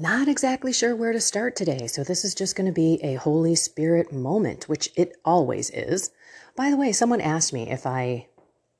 not 0.00 0.28
exactly 0.28 0.72
sure 0.72 0.96
where 0.96 1.12
to 1.12 1.20
start 1.20 1.54
today, 1.54 1.86
so 1.86 2.02
this 2.02 2.24
is 2.24 2.34
just 2.34 2.56
going 2.56 2.66
to 2.66 2.72
be 2.72 2.98
a 3.02 3.14
Holy 3.16 3.54
Spirit 3.54 4.12
moment, 4.12 4.68
which 4.68 4.88
it 4.96 5.16
always 5.24 5.68
is. 5.70 6.10
By 6.56 6.70
the 6.70 6.76
way, 6.76 6.90
someone 6.92 7.20
asked 7.20 7.52
me 7.52 7.70
if 7.70 7.86
I 7.86 8.26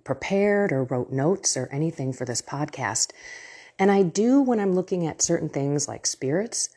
prepared 0.02 0.72
or 0.72 0.84
wrote 0.84 1.12
notes 1.12 1.58
or 1.58 1.68
anything 1.70 2.14
for 2.14 2.24
this 2.24 2.40
podcast. 2.40 3.10
And 3.78 3.90
I 3.90 4.02
do 4.02 4.40
when 4.40 4.58
I'm 4.58 4.74
looking 4.74 5.06
at 5.06 5.20
certain 5.20 5.50
things 5.50 5.86
like 5.86 6.06
spirits, 6.06 6.70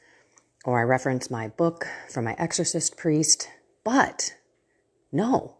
or 0.65 0.77
I 0.79 0.83
reference 0.83 1.31
my 1.31 1.47
book 1.47 1.87
from 2.09 2.25
my 2.25 2.35
exorcist 2.37 2.97
priest. 2.97 3.49
But 3.85 4.35
no, 5.11 5.55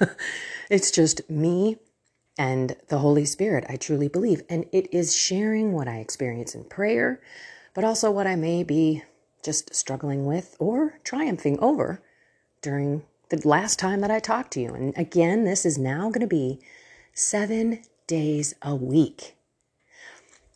it's 0.70 0.90
just 0.90 1.30
me 1.30 1.78
and 2.36 2.76
the 2.88 2.98
Holy 2.98 3.24
Spirit, 3.24 3.64
I 3.68 3.76
truly 3.76 4.08
believe. 4.08 4.42
And 4.50 4.66
it 4.72 4.92
is 4.92 5.16
sharing 5.16 5.72
what 5.72 5.88
I 5.88 5.98
experience 5.98 6.54
in 6.54 6.64
prayer, 6.64 7.20
but 7.76 7.84
also 7.84 8.10
what 8.10 8.26
I 8.26 8.36
may 8.36 8.64
be 8.64 9.02
just 9.44 9.74
struggling 9.74 10.24
with 10.24 10.56
or 10.58 10.98
triumphing 11.04 11.60
over 11.60 12.02
during 12.62 13.02
the 13.28 13.46
last 13.46 13.78
time 13.78 14.00
that 14.00 14.10
I 14.10 14.18
talked 14.18 14.54
to 14.54 14.60
you. 14.60 14.72
And 14.72 14.96
again, 14.96 15.44
this 15.44 15.66
is 15.66 15.76
now 15.76 16.08
going 16.08 16.22
to 16.22 16.26
be 16.26 16.58
seven 17.12 17.82
days 18.06 18.54
a 18.62 18.74
week. 18.74 19.36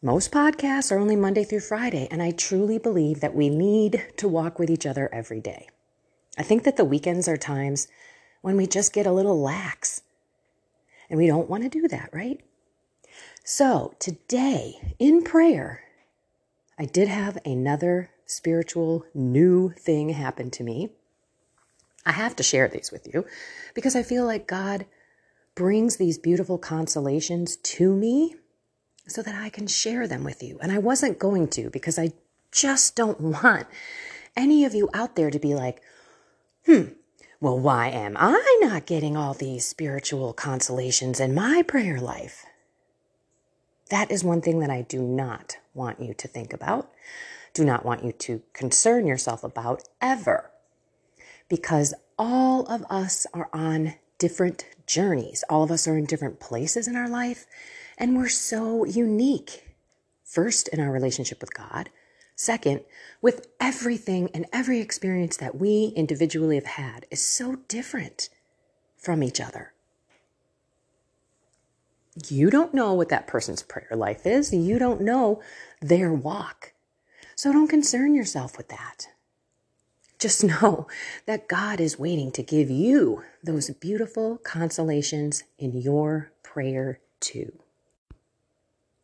Most 0.02 0.32
podcasts 0.32 0.90
are 0.90 0.98
only 0.98 1.14
Monday 1.14 1.44
through 1.44 1.60
Friday, 1.60 2.08
and 2.10 2.22
I 2.22 2.30
truly 2.30 2.78
believe 2.78 3.20
that 3.20 3.34
we 3.34 3.50
need 3.50 4.02
to 4.16 4.26
walk 4.26 4.58
with 4.58 4.70
each 4.70 4.86
other 4.86 5.10
every 5.12 5.40
day. 5.40 5.68
I 6.38 6.42
think 6.42 6.64
that 6.64 6.78
the 6.78 6.86
weekends 6.86 7.28
are 7.28 7.36
times 7.36 7.86
when 8.40 8.56
we 8.56 8.66
just 8.66 8.94
get 8.94 9.06
a 9.06 9.12
little 9.12 9.38
lax, 9.38 10.00
and 11.10 11.18
we 11.18 11.26
don't 11.26 11.50
want 11.50 11.64
to 11.64 11.68
do 11.68 11.86
that, 11.88 12.08
right? 12.14 12.40
So, 13.44 13.94
today 13.98 14.94
in 14.98 15.22
prayer, 15.22 15.82
I 16.80 16.86
did 16.86 17.08
have 17.08 17.36
another 17.44 18.08
spiritual 18.24 19.04
new 19.12 19.68
thing 19.68 20.08
happen 20.08 20.50
to 20.52 20.64
me. 20.64 20.88
I 22.06 22.12
have 22.12 22.34
to 22.36 22.42
share 22.42 22.68
these 22.68 22.90
with 22.90 23.06
you 23.12 23.26
because 23.74 23.94
I 23.94 24.02
feel 24.02 24.24
like 24.24 24.46
God 24.46 24.86
brings 25.54 25.98
these 25.98 26.16
beautiful 26.16 26.56
consolations 26.56 27.56
to 27.56 27.94
me 27.94 28.34
so 29.06 29.20
that 29.20 29.34
I 29.34 29.50
can 29.50 29.66
share 29.66 30.08
them 30.08 30.24
with 30.24 30.42
you. 30.42 30.58
And 30.62 30.72
I 30.72 30.78
wasn't 30.78 31.18
going 31.18 31.48
to 31.48 31.68
because 31.68 31.98
I 31.98 32.12
just 32.50 32.96
don't 32.96 33.20
want 33.20 33.66
any 34.34 34.64
of 34.64 34.74
you 34.74 34.88
out 34.94 35.16
there 35.16 35.30
to 35.30 35.38
be 35.38 35.54
like, 35.54 35.82
hmm, 36.64 36.84
well, 37.42 37.58
why 37.58 37.88
am 37.88 38.16
I 38.18 38.58
not 38.62 38.86
getting 38.86 39.18
all 39.18 39.34
these 39.34 39.66
spiritual 39.66 40.32
consolations 40.32 41.20
in 41.20 41.34
my 41.34 41.62
prayer 41.62 42.00
life? 42.00 42.46
That 43.90 44.10
is 44.10 44.24
one 44.24 44.40
thing 44.40 44.60
that 44.60 44.70
I 44.70 44.82
do 44.82 45.02
not 45.02 45.58
want 45.74 46.00
you 46.00 46.14
to 46.14 46.28
think 46.28 46.52
about, 46.52 46.90
do 47.52 47.64
not 47.64 47.84
want 47.84 48.04
you 48.04 48.12
to 48.12 48.42
concern 48.52 49.06
yourself 49.06 49.42
about 49.44 49.82
ever, 50.00 50.50
because 51.48 51.94
all 52.18 52.66
of 52.66 52.84
us 52.88 53.26
are 53.34 53.48
on 53.52 53.94
different 54.18 54.64
journeys. 54.86 55.42
All 55.48 55.64
of 55.64 55.70
us 55.70 55.88
are 55.88 55.98
in 55.98 56.04
different 56.04 56.38
places 56.38 56.86
in 56.86 56.94
our 56.94 57.08
life, 57.08 57.46
and 57.98 58.16
we're 58.16 58.28
so 58.28 58.84
unique. 58.84 59.66
First, 60.22 60.68
in 60.68 60.78
our 60.78 60.92
relationship 60.92 61.40
with 61.40 61.52
God. 61.52 61.90
Second, 62.36 62.82
with 63.20 63.48
everything 63.58 64.30
and 64.32 64.46
every 64.52 64.80
experience 64.80 65.36
that 65.38 65.56
we 65.56 65.92
individually 65.96 66.54
have 66.54 66.64
had 66.64 67.04
is 67.10 67.24
so 67.24 67.56
different 67.66 68.28
from 68.96 69.22
each 69.22 69.40
other. 69.40 69.72
You 72.28 72.50
don't 72.50 72.74
know 72.74 72.94
what 72.94 73.08
that 73.10 73.26
person's 73.26 73.62
prayer 73.62 73.92
life 73.92 74.26
is. 74.26 74.52
You 74.52 74.78
don't 74.78 75.00
know 75.00 75.40
their 75.80 76.12
walk. 76.12 76.72
So 77.36 77.52
don't 77.52 77.68
concern 77.68 78.14
yourself 78.14 78.56
with 78.56 78.68
that. 78.68 79.08
Just 80.18 80.44
know 80.44 80.86
that 81.26 81.48
God 81.48 81.80
is 81.80 81.98
waiting 81.98 82.32
to 82.32 82.42
give 82.42 82.70
you 82.70 83.22
those 83.42 83.70
beautiful 83.70 84.38
consolations 84.38 85.44
in 85.58 85.80
your 85.80 86.32
prayer 86.42 87.00
too. 87.20 87.52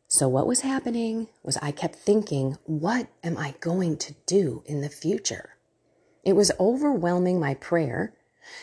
So, 0.08 0.28
what 0.28 0.46
was 0.46 0.60
happening 0.60 1.28
was 1.42 1.56
I 1.56 1.72
kept 1.72 1.96
thinking, 1.96 2.58
what 2.64 3.08
am 3.24 3.36
I 3.36 3.54
going 3.60 3.96
to 3.98 4.14
do 4.24 4.62
in 4.64 4.80
the 4.80 4.88
future? 4.88 5.56
It 6.22 6.34
was 6.34 6.52
overwhelming 6.60 7.40
my 7.40 7.54
prayer. 7.54 8.14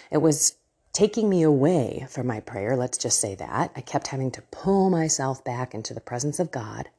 It 0.09 0.19
was 0.19 0.55
taking 0.93 1.27
me 1.27 1.41
away 1.41 2.05
from 2.09 2.27
my 2.27 2.39
prayer, 2.39 2.77
let's 2.77 2.97
just 2.97 3.19
say 3.19 3.35
that. 3.35 3.71
I 3.75 3.81
kept 3.81 4.07
having 4.07 4.31
to 4.31 4.43
pull 4.43 4.89
myself 4.89 5.43
back 5.43 5.73
into 5.73 5.93
the 5.93 6.01
presence 6.01 6.39
of 6.39 6.51
God. 6.51 6.89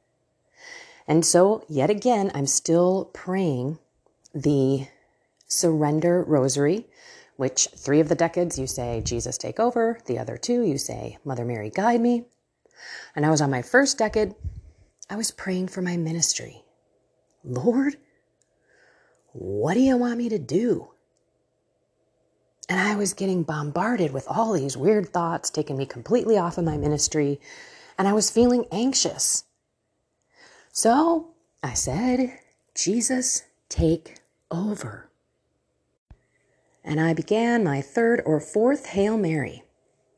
And 1.07 1.25
so, 1.25 1.65
yet 1.69 1.91
again, 1.91 2.31
I'm 2.35 2.47
still 2.47 3.11
praying 3.13 3.79
the 4.35 4.89
surrender 5.47 6.23
rosary, 6.23 6.87
which 7.37 7.69
three 7.77 8.01
of 8.01 8.09
the 8.09 8.15
decades 8.15 8.59
you 8.59 8.67
say, 8.67 9.01
Jesus 9.05 9.39
take 9.39 9.61
over. 9.61 10.01
The 10.07 10.19
other 10.19 10.37
two 10.37 10.63
you 10.63 10.79
say, 10.79 11.19
Mother 11.25 11.45
Mary 11.45 11.71
guide 11.71 12.01
me. 12.01 12.25
And 13.15 13.25
I 13.25 13.31
was 13.31 13.41
on 13.41 13.51
my 13.51 13.63
first 13.63 13.99
decade. 13.99 14.35
I 15.09 15.17
was 15.17 15.31
praying 15.31 15.69
for 15.69 15.83
my 15.83 15.97
ministry. 15.97 16.65
Lord, 17.45 17.97
what 19.33 19.75
do 19.75 19.81
you 19.81 19.97
want 19.97 20.17
me 20.17 20.29
to 20.31 20.39
do? 20.39 20.94
And 22.69 22.81
I 22.81 22.97
was 22.97 23.13
getting 23.13 23.43
bombarded 23.43 24.13
with 24.13 24.27
all 24.29 24.53
these 24.53 24.77
weird 24.77 25.11
thoughts, 25.11 25.51
taking 25.51 25.77
me 25.77 25.87
completely 25.87 26.39
off 26.39 26.59
of 26.59 26.65
my 26.65 26.77
ministry. 26.77 27.41
And 27.99 28.09
I 28.09 28.13
was 28.13 28.31
feeling 28.31 28.67
anxious. 28.73 29.45
So 30.73 31.35
I 31.63 31.75
said, 31.75 32.39
Jesus, 32.75 33.45
take 33.69 34.21
over 34.51 35.11
and 36.85 37.01
I 37.01 37.15
began 37.15 37.65
my 37.65 37.81
third 37.81 38.23
or 38.27 38.39
fourth 38.39 38.87
Hail 38.87 39.17
Mary. 39.17 39.65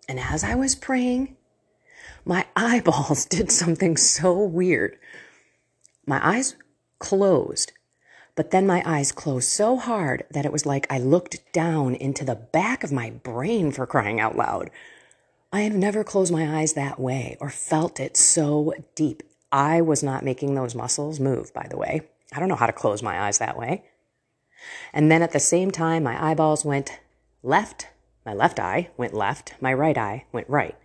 And 0.09 0.19
as 0.19 0.43
I 0.43 0.57
was 0.57 0.75
praying, 0.75 1.37
my 2.25 2.47
eyeballs 2.57 3.25
did 3.25 3.53
something 3.53 3.97
so 3.97 4.37
weird. 4.37 4.99
My 6.05 6.21
eyes 6.23 6.57
closed, 6.99 7.73
but 8.37 8.51
then 8.51 8.67
my 8.67 8.83
eyes 8.85 9.13
closed 9.13 9.49
so 9.49 9.79
hard 9.79 10.25
that 10.31 10.45
it 10.45 10.53
was 10.53 10.67
like 10.67 10.87
I 10.91 10.99
looked 10.99 11.53
down 11.53 11.95
into 11.95 12.25
the 12.25 12.35
back 12.37 12.85
of 12.85 12.93
my 12.93 13.11
brain 13.11 13.73
for 13.73 13.87
crying 13.87 14.21
out 14.21 14.37
loud. 14.37 14.71
I 15.53 15.63
have 15.63 15.75
never 15.75 16.05
closed 16.05 16.31
my 16.31 16.61
eyes 16.61 16.75
that 16.75 17.01
way 17.01 17.39
or 17.41 17.49
felt 17.49 17.99
it 17.99 18.17
so 18.17 18.75
deep. 18.95 19.23
I 19.51 19.81
was 19.81 20.03
not 20.03 20.25
making 20.25 20.55
those 20.55 20.75
muscles 20.75 21.19
move, 21.19 21.53
by 21.55 21.67
the 21.69 21.79
way. 21.79 22.03
I 22.35 22.39
don't 22.39 22.51
know 22.51 22.57
how 22.57 22.67
to 22.67 22.73
close 22.73 23.03
my 23.03 23.23
eyes 23.23 23.39
that 23.39 23.59
way. 23.59 23.85
And 24.93 25.11
then 25.11 25.23
at 25.23 25.33
the 25.33 25.41
same 25.41 25.71
time, 25.71 26.03
my 26.03 26.31
eyeballs 26.31 26.65
went 26.65 27.01
left. 27.43 27.89
My 28.27 28.35
left 28.35 28.61
eye 28.61 28.91
went 28.99 29.15
left. 29.15 29.55
My 29.63 29.73
right 29.73 29.97
eye 29.97 30.27
went 30.33 30.51
right. 30.51 30.77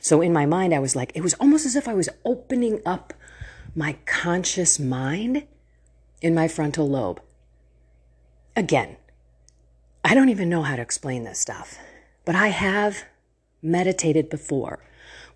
So 0.00 0.22
in 0.22 0.32
my 0.32 0.46
mind, 0.46 0.72
I 0.72 0.78
was 0.78 0.96
like, 0.96 1.12
it 1.14 1.22
was 1.22 1.34
almost 1.34 1.66
as 1.66 1.76
if 1.76 1.88
I 1.88 1.94
was 1.94 2.08
opening 2.24 2.80
up 2.86 3.12
my 3.74 3.98
conscious 4.06 4.78
mind 4.78 5.46
in 6.26 6.34
my 6.34 6.48
frontal 6.48 6.88
lobe. 6.88 7.20
Again, 8.56 8.96
I 10.04 10.12
don't 10.12 10.28
even 10.28 10.48
know 10.48 10.64
how 10.64 10.74
to 10.74 10.82
explain 10.82 11.22
this 11.22 11.38
stuff, 11.38 11.78
but 12.24 12.34
I 12.34 12.48
have 12.48 13.04
meditated 13.62 14.28
before 14.28 14.80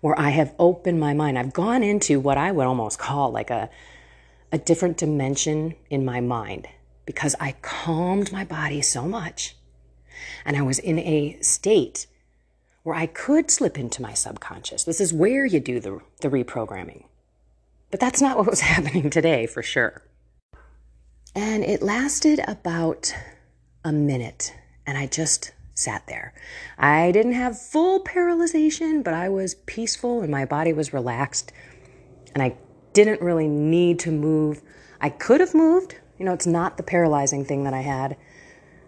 where 0.01 0.19
I 0.19 0.31
have 0.31 0.53
opened 0.59 0.99
my 0.99 1.13
mind. 1.13 1.39
I've 1.39 1.53
gone 1.53 1.81
into 1.81 2.19
what 2.19 2.37
I 2.37 2.51
would 2.51 2.67
almost 2.67 2.99
call 2.99 3.31
like 3.31 3.49
a, 3.49 3.69
a 4.51 4.57
different 4.57 4.97
dimension 4.97 5.75
in 5.89 6.03
my 6.03 6.19
mind 6.19 6.67
because 7.05 7.35
I 7.39 7.53
calmed 7.61 8.33
my 8.33 8.43
body 8.43 8.81
so 8.81 9.07
much 9.07 9.55
and 10.43 10.57
I 10.57 10.61
was 10.61 10.77
in 10.77 10.99
a 10.99 11.37
state 11.39 12.05
where 12.83 12.97
I 12.97 13.05
could 13.05 13.49
slip 13.49 13.79
into 13.79 14.01
my 14.01 14.13
subconscious. 14.13 14.83
This 14.83 14.99
is 14.99 15.13
where 15.13 15.45
you 15.45 15.61
do 15.61 15.79
the, 15.79 16.01
the 16.19 16.27
reprogramming. 16.27 17.05
But 17.91 18.01
that's 18.01 18.21
not 18.21 18.37
what 18.37 18.49
was 18.49 18.59
happening 18.73 19.09
today 19.09 19.45
for 19.45 19.63
sure. 19.63 20.01
And 21.33 21.63
it 21.63 21.81
lasted 21.81 22.41
about 22.47 23.13
a 23.85 23.91
minute, 23.91 24.53
and 24.85 24.97
I 24.97 25.07
just 25.07 25.53
sat 25.73 26.05
there. 26.07 26.33
I 26.77 27.11
didn't 27.11 27.33
have 27.33 27.59
full 27.59 28.03
paralyzation, 28.03 29.03
but 29.03 29.13
I 29.13 29.29
was 29.29 29.55
peaceful 29.55 30.21
and 30.21 30.29
my 30.29 30.45
body 30.45 30.73
was 30.73 30.93
relaxed, 30.93 31.53
and 32.33 32.43
I 32.43 32.57
didn't 32.93 33.21
really 33.21 33.47
need 33.47 33.99
to 33.99 34.11
move. 34.11 34.61
I 34.99 35.09
could 35.09 35.39
have 35.39 35.55
moved, 35.55 35.95
you 36.19 36.25
know, 36.25 36.33
it's 36.33 36.45
not 36.45 36.77
the 36.77 36.83
paralyzing 36.83 37.45
thing 37.45 37.63
that 37.63 37.73
I 37.73 37.81
had 37.81 38.17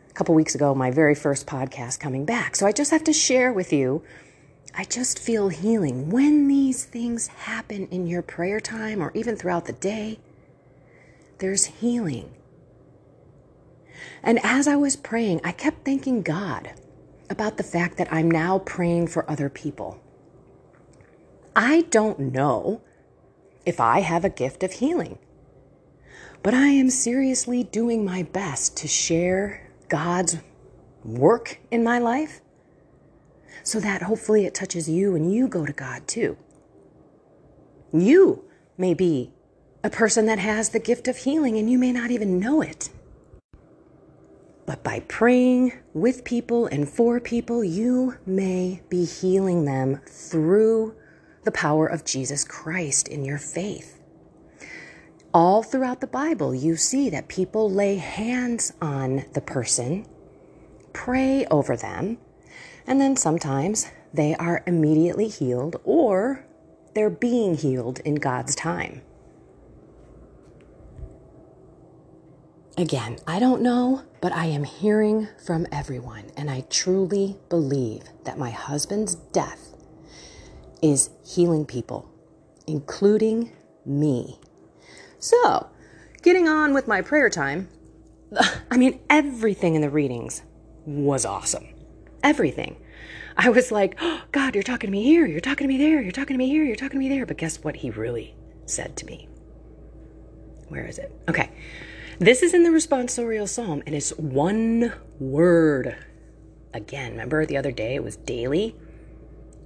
a 0.10 0.14
couple 0.14 0.36
weeks 0.36 0.54
ago, 0.54 0.76
my 0.76 0.92
very 0.92 1.16
first 1.16 1.48
podcast 1.48 2.00
coming 2.00 2.26
back. 2.26 2.56
So 2.56 2.68
I 2.68 2.72
just 2.72 2.92
have 2.92 3.04
to 3.06 3.14
share 3.14 3.52
with 3.52 3.74
you. 3.74 4.04
I 4.76 4.84
just 4.84 5.18
feel 5.18 5.50
healing. 5.50 6.10
When 6.10 6.48
these 6.48 6.84
things 6.84 7.28
happen 7.28 7.88
in 7.88 8.06
your 8.06 8.22
prayer 8.22 8.60
time 8.60 9.02
or 9.02 9.12
even 9.16 9.36
throughout 9.36 9.66
the 9.66 9.74
day, 9.74 10.20
there's 11.44 11.66
healing. 11.66 12.34
And 14.24 14.40
as 14.44 14.66
I 14.66 14.78
was 14.78 14.96
praying, 14.96 15.42
I 15.44 15.52
kept 15.52 15.84
thanking 15.84 16.22
God 16.22 16.72
about 17.30 17.58
the 17.58 17.64
fact 17.64 17.98
that 17.98 18.08
I'm 18.14 18.32
now 18.32 18.60
praying 18.60 19.08
for 19.08 19.30
other 19.30 19.50
people. 19.50 20.02
I 21.54 21.82
don't 21.90 22.18
know 22.18 22.80
if 23.66 23.82
I 23.82 24.00
have 24.00 24.24
a 24.24 24.30
gift 24.30 24.64
of 24.64 24.72
healing. 24.72 25.20
But 26.44 26.54
I 26.54 26.68
am 26.68 26.90
seriously 26.90 27.62
doing 27.62 28.06
my 28.06 28.24
best 28.24 28.78
to 28.78 28.88
share 28.88 29.70
God's 29.90 30.38
work 31.04 31.60
in 31.70 31.84
my 31.84 32.00
life 32.00 32.40
so 33.64 33.82
that 33.82 34.04
hopefully 34.04 34.46
it 34.46 34.56
touches 34.56 34.88
you 34.88 35.14
and 35.14 35.30
you 35.34 35.50
go 35.50 35.66
to 35.66 35.74
God 35.74 36.08
too. 36.08 36.38
You 37.92 38.46
may 38.78 38.94
be 38.94 39.33
a 39.84 39.90
person 39.90 40.26
that 40.28 40.40
has 40.40 40.70
the 40.70 40.80
gift 40.80 41.08
of 41.08 41.18
healing 41.18 41.58
and 41.58 41.70
you 41.70 41.78
may 41.78 41.92
not 41.92 42.10
even 42.10 42.40
know 42.40 42.62
it. 42.62 42.90
But 44.66 44.82
by 44.82 45.02
praying 45.02 45.74
with 45.94 46.24
people 46.24 46.68
and 46.68 46.88
for 46.88 47.20
people, 47.20 47.64
you 47.64 48.16
may 48.26 48.82
be 48.90 49.04
healing 49.04 49.66
them 49.66 50.00
through 50.08 50.96
the 51.44 51.52
power 51.52 51.86
of 51.86 52.06
Jesus 52.06 52.46
Christ 52.46 53.10
in 53.10 53.26
your 53.26 53.38
faith. 53.38 54.00
All 55.34 55.64
throughout 55.64 56.00
the 56.00 56.08
Bible, 56.08 56.56
you 56.56 56.78
see 56.78 57.10
that 57.10 57.28
people 57.28 57.70
lay 57.70 57.96
hands 57.96 58.72
on 58.82 59.26
the 59.34 59.42
person, 59.42 60.06
pray 60.94 61.46
over 61.48 61.76
them, 61.76 62.20
and 62.88 63.02
then 63.02 63.18
sometimes 63.18 63.88
they 64.14 64.36
are 64.36 64.64
immediately 64.66 65.28
healed 65.28 65.76
or 65.84 66.46
they're 66.94 67.10
being 67.10 67.56
healed 67.56 68.00
in 68.06 68.16
God's 68.16 68.56
time. 68.56 69.02
Again, 72.78 73.20
I 73.28 73.38
don't 73.38 73.62
know, 73.62 74.02
but 74.20 74.32
I 74.32 74.46
am 74.46 74.64
hearing 74.64 75.28
from 75.46 75.68
everyone, 75.72 76.32
and 76.36 76.50
I 76.50 76.62
truly 76.72 77.38
believe 77.48 78.02
that 78.24 78.40
my 78.40 78.50
husband's 78.50 79.14
death 79.14 79.76
is 80.82 81.12
healing 81.24 81.66
people, 81.68 82.10
including 82.66 83.52
me. 83.86 84.40
So, 85.20 85.70
getting 86.24 86.48
on 86.48 86.74
with 86.74 86.88
my 86.88 87.04
prayer 87.04 87.30
time, 87.30 87.70
I 88.72 88.78
mean, 88.78 89.00
everything 89.08 89.76
in 89.76 89.82
the 89.82 89.92
readings 89.92 90.42
was 90.84 91.26
awesome. 91.26 91.68
Everything. 92.24 92.78
I 93.38 93.50
was 93.50 93.72
like, 93.72 93.98
oh, 94.02 94.24
God, 94.32 94.56
you're 94.56 94.64
talking 94.64 94.88
to 94.88 94.92
me 94.92 95.04
here, 95.04 95.28
you're 95.28 95.42
talking 95.42 95.68
to 95.68 95.72
me 95.72 95.78
there, 95.78 96.02
you're 96.02 96.12
talking 96.12 96.34
to 96.34 96.40
me 96.40 96.48
here, 96.48 96.64
you're 96.64 96.76
talking 96.76 97.00
to 97.00 97.06
me 97.08 97.10
there. 97.10 97.28
But 97.28 97.38
guess 97.38 97.64
what 97.64 97.76
he 97.76 97.92
really 97.92 98.36
said 98.66 98.98
to 98.98 99.06
me? 99.06 99.30
Where 100.70 100.88
is 100.88 100.98
it? 100.98 101.16
Okay. 101.30 101.52
This 102.24 102.42
is 102.42 102.54
in 102.54 102.64
the 102.64 102.70
responsorial 102.70 103.50
psalm, 103.50 103.84
and 103.86 103.94
it's 103.94 104.12
one 104.12 104.94
word. 105.20 105.98
Again, 106.74 107.12
remember 107.12 107.46
the 107.46 107.58
other 107.58 107.74
day 107.74 107.96
it 107.96 108.04
was 108.04 108.16
daily? 108.16 108.78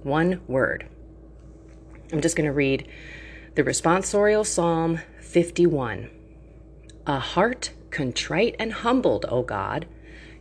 One 0.02 0.40
word. 0.48 0.88
I'm 2.12 2.20
just 2.20 2.34
going 2.34 2.48
to 2.48 2.52
read 2.52 2.88
the 3.54 3.62
responsorial 3.62 4.44
psalm 4.44 4.98
51. 5.20 6.10
A 7.06 7.20
heart 7.20 7.70
contrite 7.92 8.56
and 8.58 8.72
humbled, 8.72 9.24
O 9.28 9.44
God, 9.44 9.86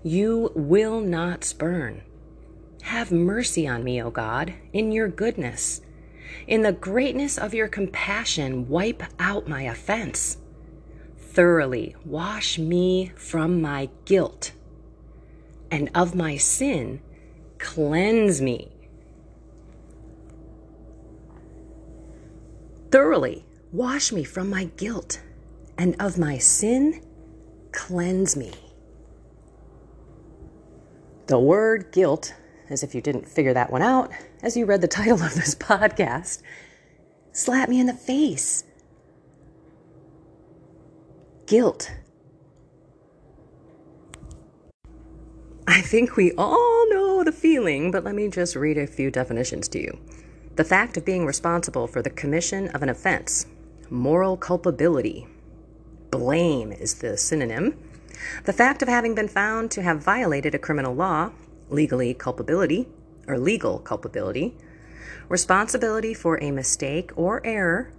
you 0.01 0.51
will 0.55 0.99
not 0.99 1.43
spurn. 1.43 2.01
Have 2.81 3.11
mercy 3.11 3.67
on 3.67 3.83
me, 3.83 4.01
O 4.01 4.09
God, 4.09 4.55
in 4.73 4.91
your 4.91 5.07
goodness. 5.07 5.81
In 6.47 6.63
the 6.63 6.71
greatness 6.71 7.37
of 7.37 7.53
your 7.53 7.67
compassion, 7.67 8.67
wipe 8.67 9.03
out 9.19 9.47
my 9.47 9.61
offense 9.61 10.37
thoroughly. 11.37 11.95
Wash 12.03 12.57
me 12.57 13.11
from 13.15 13.61
my 13.61 13.87
guilt, 14.05 14.53
and 15.69 15.87
of 15.93 16.15
my 16.15 16.35
sin, 16.35 16.99
cleanse 17.59 18.41
me. 18.41 18.71
Thoroughly. 22.89 23.45
Wash 23.71 24.11
me 24.11 24.23
from 24.23 24.49
my 24.49 24.63
guilt, 24.77 25.21
and 25.77 25.95
of 25.99 26.17
my 26.17 26.39
sin, 26.39 27.03
cleanse 27.71 28.35
me. 28.35 28.51
The 31.27 31.37
word 31.37 31.91
guilt, 31.91 32.33
as 32.67 32.81
if 32.81 32.95
you 32.95 33.01
didn't 33.01 33.29
figure 33.29 33.53
that 33.53 33.71
one 33.71 33.83
out 33.83 34.09
as 34.41 34.57
you 34.57 34.65
read 34.65 34.81
the 34.81 34.87
title 34.99 35.21
of 35.21 35.35
this 35.35 35.53
podcast, 35.53 36.41
slapped 37.31 37.69
me 37.69 37.79
in 37.79 37.85
the 37.85 37.93
face 37.93 38.63
guilt. 41.47 41.91
I 45.67 45.81
think 45.81 46.15
we 46.15 46.31
all 46.37 46.89
know 46.89 47.23
the 47.23 47.31
feeling, 47.31 47.91
but 47.91 48.03
let 48.03 48.15
me 48.15 48.29
just 48.29 48.55
read 48.55 48.77
a 48.77 48.85
few 48.85 49.09
definitions 49.09 49.67
to 49.69 49.79
you. 49.79 49.99
The 50.55 50.63
fact 50.63 50.97
of 50.97 51.05
being 51.05 51.25
responsible 51.25 51.87
for 51.87 52.01
the 52.01 52.09
commission 52.09 52.67
of 52.69 52.83
an 52.83 52.89
offense, 52.89 53.45
moral 53.89 54.37
culpability, 54.37 55.27
blame 56.11 56.71
is 56.71 56.95
the 56.95 57.17
synonym. 57.17 57.77
The 58.45 58.53
fact 58.53 58.81
of 58.81 58.87
having 58.87 59.15
been 59.15 59.27
found 59.27 59.71
to 59.71 59.81
have 59.81 60.03
violated 60.03 60.55
a 60.55 60.59
criminal 60.59 60.95
law, 60.95 61.31
legally 61.69 62.13
culpability, 62.13 62.87
or 63.27 63.37
legal 63.37 63.79
culpability, 63.79 64.55
responsibility 65.29 66.13
for 66.13 66.41
a 66.41 66.51
mistake 66.51 67.11
or 67.15 67.45
error, 67.45 67.91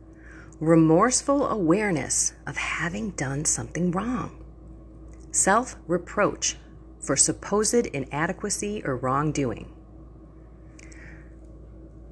remorseful 0.60 1.46
awareness 1.48 2.32
of 2.46 2.56
having 2.56 3.10
done 3.10 3.44
something 3.44 3.90
wrong, 3.92 4.44
self 5.30 5.76
reproach 5.86 6.56
for 7.00 7.16
supposed 7.16 7.86
inadequacy 7.86 8.82
or 8.84 8.96
wrongdoing, 8.96 9.72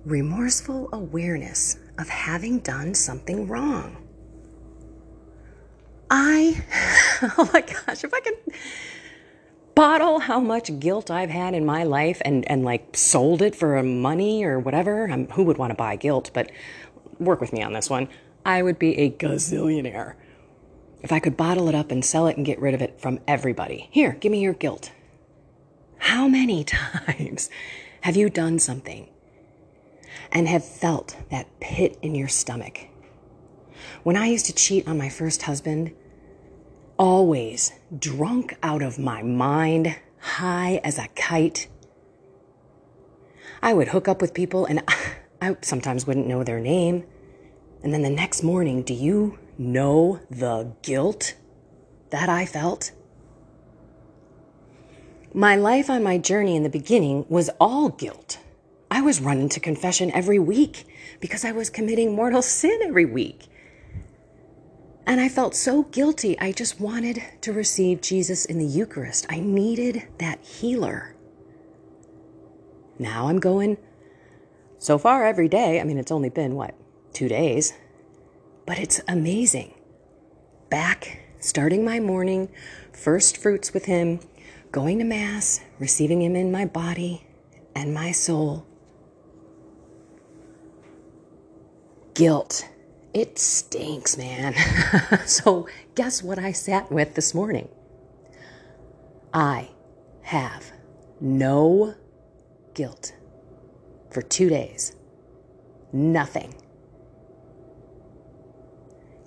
remorseful 0.04 0.88
awareness 0.93 1.78
of 1.98 2.08
having 2.08 2.60
done 2.60 2.94
something 2.94 3.48
wrong. 3.48 3.96
I, 6.08 6.62
oh 7.38 7.50
my 7.52 7.62
gosh, 7.62 8.04
if 8.04 8.14
I 8.14 8.20
could 8.20 8.38
bottle 9.75 10.20
how 10.20 10.38
much 10.38 10.78
guilt 10.78 11.10
I've 11.10 11.31
had 11.31 11.52
in 11.52 11.66
my 11.66 11.82
life 11.82 12.22
and, 12.25 12.49
and 12.49 12.64
like 12.64 12.96
sold 12.96 13.42
it 13.42 13.56
for 13.56 13.82
money 13.82 14.44
or 14.44 14.60
whatever, 14.60 15.10
I'm, 15.10 15.26
who 15.31 15.42
would 15.44 15.58
want 15.58 15.70
to 15.72 15.75
buy 15.75 15.96
guilt? 15.96 16.31
But 16.32 16.52
work 17.19 17.40
with 17.40 17.52
me 17.52 17.62
on 17.62 17.72
this 17.72 17.90
one. 17.90 18.08
I 18.46 18.62
would 18.62 18.78
be 18.78 18.96
a 18.96 19.10
gazillionaire 19.10 20.14
if 21.02 21.10
I 21.10 21.19
could 21.19 21.37
bottle 21.37 21.69
it 21.69 21.75
up 21.75 21.90
and 21.90 22.04
sell 22.04 22.28
it 22.28 22.37
and 22.37 22.46
get 22.46 22.60
rid 22.60 22.75
of 22.75 22.81
it 22.81 23.00
from 23.00 23.19
everybody. 23.26 23.88
Here, 23.90 24.12
give 24.12 24.31
me 24.31 24.38
your 24.38 24.52
guilt. 24.52 24.93
How 25.98 26.28
many 26.28 26.62
times 26.64 27.50
have 28.02 28.14
you 28.14 28.31
done 28.31 28.60
something 28.60 29.08
and 30.31 30.46
have 30.46 30.64
felt 30.64 31.16
that 31.32 31.58
pit 31.58 31.98
in 32.02 32.14
your 32.14 32.28
stomach? 32.28 32.87
When 34.04 34.16
I 34.16 34.26
used 34.26 34.46
to 34.46 34.54
cheat 34.54 34.87
on 34.87 34.96
my 34.96 35.08
first 35.08 35.42
husband, 35.42 35.92
always 37.00 37.72
drunk 37.99 38.56
out 38.62 38.80
of 38.80 38.97
my 38.97 39.25
mind, 39.25 39.97
high 40.21 40.80
as 40.85 40.99
a 40.99 41.09
kite, 41.16 41.66
I 43.61 43.73
would 43.73 43.88
hook 43.88 44.06
up 44.06 44.21
with 44.21 44.35
people 44.35 44.66
and 44.66 44.85
I 45.42 45.56
sometimes 45.62 46.06
wouldn't 46.06 46.28
know 46.28 46.44
their 46.44 46.61
name. 46.61 47.06
And 47.83 47.92
then 47.92 48.02
the 48.02 48.11
next 48.11 48.42
morning, 48.42 48.83
do 48.83 48.95
you 48.95 49.38
know 49.59 50.21
the 50.30 50.73
guilt 50.83 51.35
that 52.11 52.28
I 52.28 52.47
felt? 52.47 52.92
My 55.33 55.54
life 55.54 55.90
on 55.90 56.02
my 56.02 56.18
journey 56.18 56.56
in 56.56 56.62
the 56.62 56.71
beginning 56.71 57.26
was 57.28 57.50
all 57.61 57.90
guilt. 57.90 58.38
I 58.90 59.02
was 59.02 59.21
running 59.21 59.49
to 59.50 59.61
confession 59.61 60.11
every 60.12 60.38
week 60.38 60.85
because 61.21 61.45
I 61.45 61.52
was 61.52 61.68
committing 61.71 62.14
mortal 62.14 62.42
sin 62.42 62.80
every 62.83 63.04
week. 63.04 63.47
And 65.06 65.21
I 65.21 65.28
felt 65.28 65.54
so 65.54 65.85
guilty. 65.85 66.38
I 66.40 66.52
just 66.52 66.80
wanted 66.80 67.23
to 67.42 67.52
receive 67.52 68.00
Jesus 68.00 68.45
in 68.45 68.59
the 68.59 68.64
Eucharist. 68.64 69.26
I 69.28 69.40
needed 69.40 70.09
that 70.18 70.45
healer. 70.45 71.14
Now 72.99 73.28
I'm 73.28 73.38
going 73.38 73.76
so 74.78 74.99
far 74.99 75.26
every 75.26 75.49
day. 75.49 75.80
I 75.80 75.85
mean, 75.85 75.99
it's 75.99 76.11
only 76.11 76.30
been 76.30 76.54
what, 76.54 76.75
two 77.16 77.28
days. 77.28 77.73
But 78.66 78.78
it's 78.78 79.00
amazing. 79.08 79.73
Back, 80.68 81.20
starting 81.38 81.82
my 81.82 81.99
morning, 81.99 82.50
first 82.92 83.38
fruits 83.38 83.73
with 83.73 83.87
Him, 83.87 84.20
going 84.70 84.99
to 84.99 85.04
Mass, 85.04 85.61
receiving 85.78 86.20
Him 86.20 86.37
in 86.37 86.52
my 86.52 86.66
body 86.66 87.26
and 87.75 87.94
my 87.94 88.12
soul. 88.12 88.66
Guilt. 92.12 92.68
It 93.14 93.38
stinks, 93.38 94.18
man. 94.18 94.54
so, 95.26 95.68
guess 95.94 96.23
what 96.23 96.38
I 96.38 96.52
sat 96.52 96.92
with 96.92 97.14
this 97.14 97.32
morning? 97.32 97.68
I 99.32 99.70
have 100.20 100.70
no 101.18 101.94
guilt 102.75 103.14
for 104.11 104.20
two 104.20 104.50
days. 104.50 104.94
Nothing. 105.94 106.54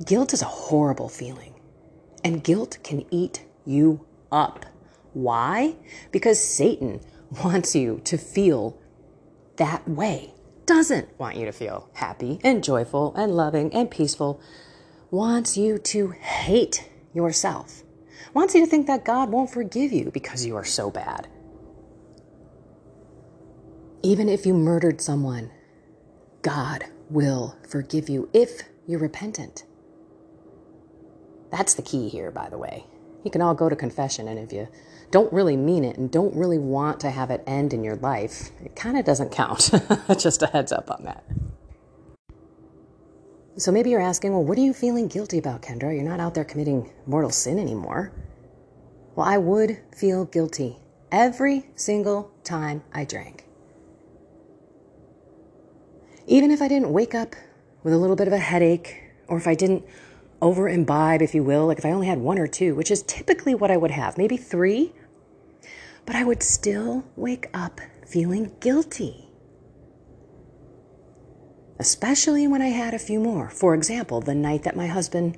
Guilt 0.06 0.34
is 0.34 0.42
a 0.42 0.46
horrible 0.46 1.10
feeling, 1.10 1.54
and 2.24 2.44
guilt 2.44 2.78
can 2.84 3.06
eat 3.12 3.46
you 3.66 4.06
up. 4.32 4.66
Why? 5.14 5.76
Because 6.12 6.42
Satan 6.42 7.02
wants 7.44 7.76
you 7.76 8.00
to 8.06 8.18
feel 8.18 8.80
that 9.58 9.88
way, 9.88 10.34
doesn't 10.66 11.20
want 11.20 11.36
you 11.36 11.46
to 11.46 11.52
feel 11.52 11.90
happy 11.96 12.40
and 12.44 12.64
joyful 12.64 13.14
and 13.16 13.36
loving 13.36 13.74
and 13.74 13.92
peaceful, 13.92 14.40
wants 15.12 15.58
you 15.58 15.78
to 15.78 16.12
hate 16.12 16.90
yourself. 17.14 17.84
Wants 18.34 18.56
you 18.56 18.62
to 18.62 18.70
think 18.70 18.88
that 18.88 19.04
God 19.04 19.30
won't 19.30 19.52
forgive 19.52 19.92
you 19.92 20.12
because 20.12 20.46
you 20.46 20.56
are 20.56 20.64
so 20.64 20.90
bad. 20.90 21.28
Even 24.02 24.30
if 24.30 24.46
you 24.46 24.54
murdered 24.54 25.02
someone, 25.02 25.52
God 26.42 26.86
will 27.10 27.58
forgive 27.68 28.08
you 28.08 28.30
if 28.34 28.64
you're 28.88 29.00
repentant. 29.00 29.66
That's 31.52 31.74
the 31.74 31.82
key 31.82 32.10
here, 32.10 32.32
by 32.32 32.50
the 32.50 32.58
way. 32.58 32.86
You 33.24 33.32
can 33.32 33.42
all 33.42 33.54
go 33.54 33.70
to 33.70 33.76
confession, 33.76 34.28
and 34.28 34.40
if 34.40 34.54
you 34.54 34.68
don't 35.12 35.32
really 35.34 35.58
mean 35.58 35.84
it 35.84 35.98
and 35.98 36.12
don't 36.12 36.36
really 36.36 36.58
want 36.58 37.00
to 37.02 37.10
have 37.10 37.32
it 37.32 37.44
end 37.48 37.74
in 37.74 37.84
your 37.84 37.96
life, 37.98 38.52
it 38.64 38.76
kind 38.76 38.98
of 38.98 39.06
doesn't 39.06 39.32
count. 39.32 39.72
Just 40.20 40.42
a 40.44 40.48
heads 40.48 40.72
up 40.72 40.90
on 40.92 41.04
that. 41.06 41.24
So 43.58 43.74
maybe 43.74 43.90
you're 43.90 44.02
asking, 44.02 44.32
well, 44.32 44.44
what 44.44 44.58
are 44.58 44.62
you 44.62 44.74
feeling 44.74 45.08
guilty 45.08 45.38
about, 45.38 45.62
Kendra? 45.62 45.94
You're 45.94 46.08
not 46.08 46.22
out 46.22 46.34
there 46.34 46.46
committing 46.46 46.90
mortal 47.06 47.32
sin 47.32 47.60
anymore. 47.60 48.14
Well, 49.16 49.28
I 49.28 49.38
would 49.38 49.80
feel 49.94 50.24
guilty 50.26 50.78
every 51.12 51.66
single 51.76 52.32
time 52.46 52.84
I 52.94 53.04
drank. 53.04 53.46
Even 56.26 56.52
if 56.52 56.62
I 56.62 56.70
didn't 56.70 56.94
wake 56.94 57.14
up 57.14 57.36
with 57.84 57.94
a 57.94 57.98
little 57.98 58.16
bit 58.16 58.28
of 58.28 58.34
a 58.34 58.38
headache, 58.38 59.02
or 59.28 59.38
if 59.38 59.48
I 59.48 59.56
didn't 59.56 59.84
over 60.42 60.70
imbibe, 60.70 61.22
if 61.22 61.36
you 61.36 61.44
will, 61.44 61.68
like 61.68 61.78
if 61.78 61.86
I 61.86 61.92
only 61.92 62.08
had 62.08 62.20
one 62.20 62.40
or 62.40 62.48
two, 62.48 62.76
which 62.76 62.92
is 62.92 63.04
typically 63.04 63.56
what 63.56 63.72
I 63.72 63.78
would 63.78 63.92
have, 63.92 64.18
maybe 64.18 64.38
three, 64.38 64.94
but 66.06 66.16
I 66.16 66.24
would 66.24 66.42
still 66.42 67.06
wake 67.16 67.48
up 67.54 67.82
feeling 68.06 68.52
guilty. 68.60 69.30
Especially 71.78 72.48
when 72.48 72.62
I 72.62 72.70
had 72.70 72.94
a 72.94 73.00
few 73.00 73.20
more. 73.20 73.50
For 73.50 73.74
example, 73.74 74.20
the 74.20 74.36
night 74.36 74.64
that 74.64 74.76
my 74.76 74.88
husband, 74.88 75.38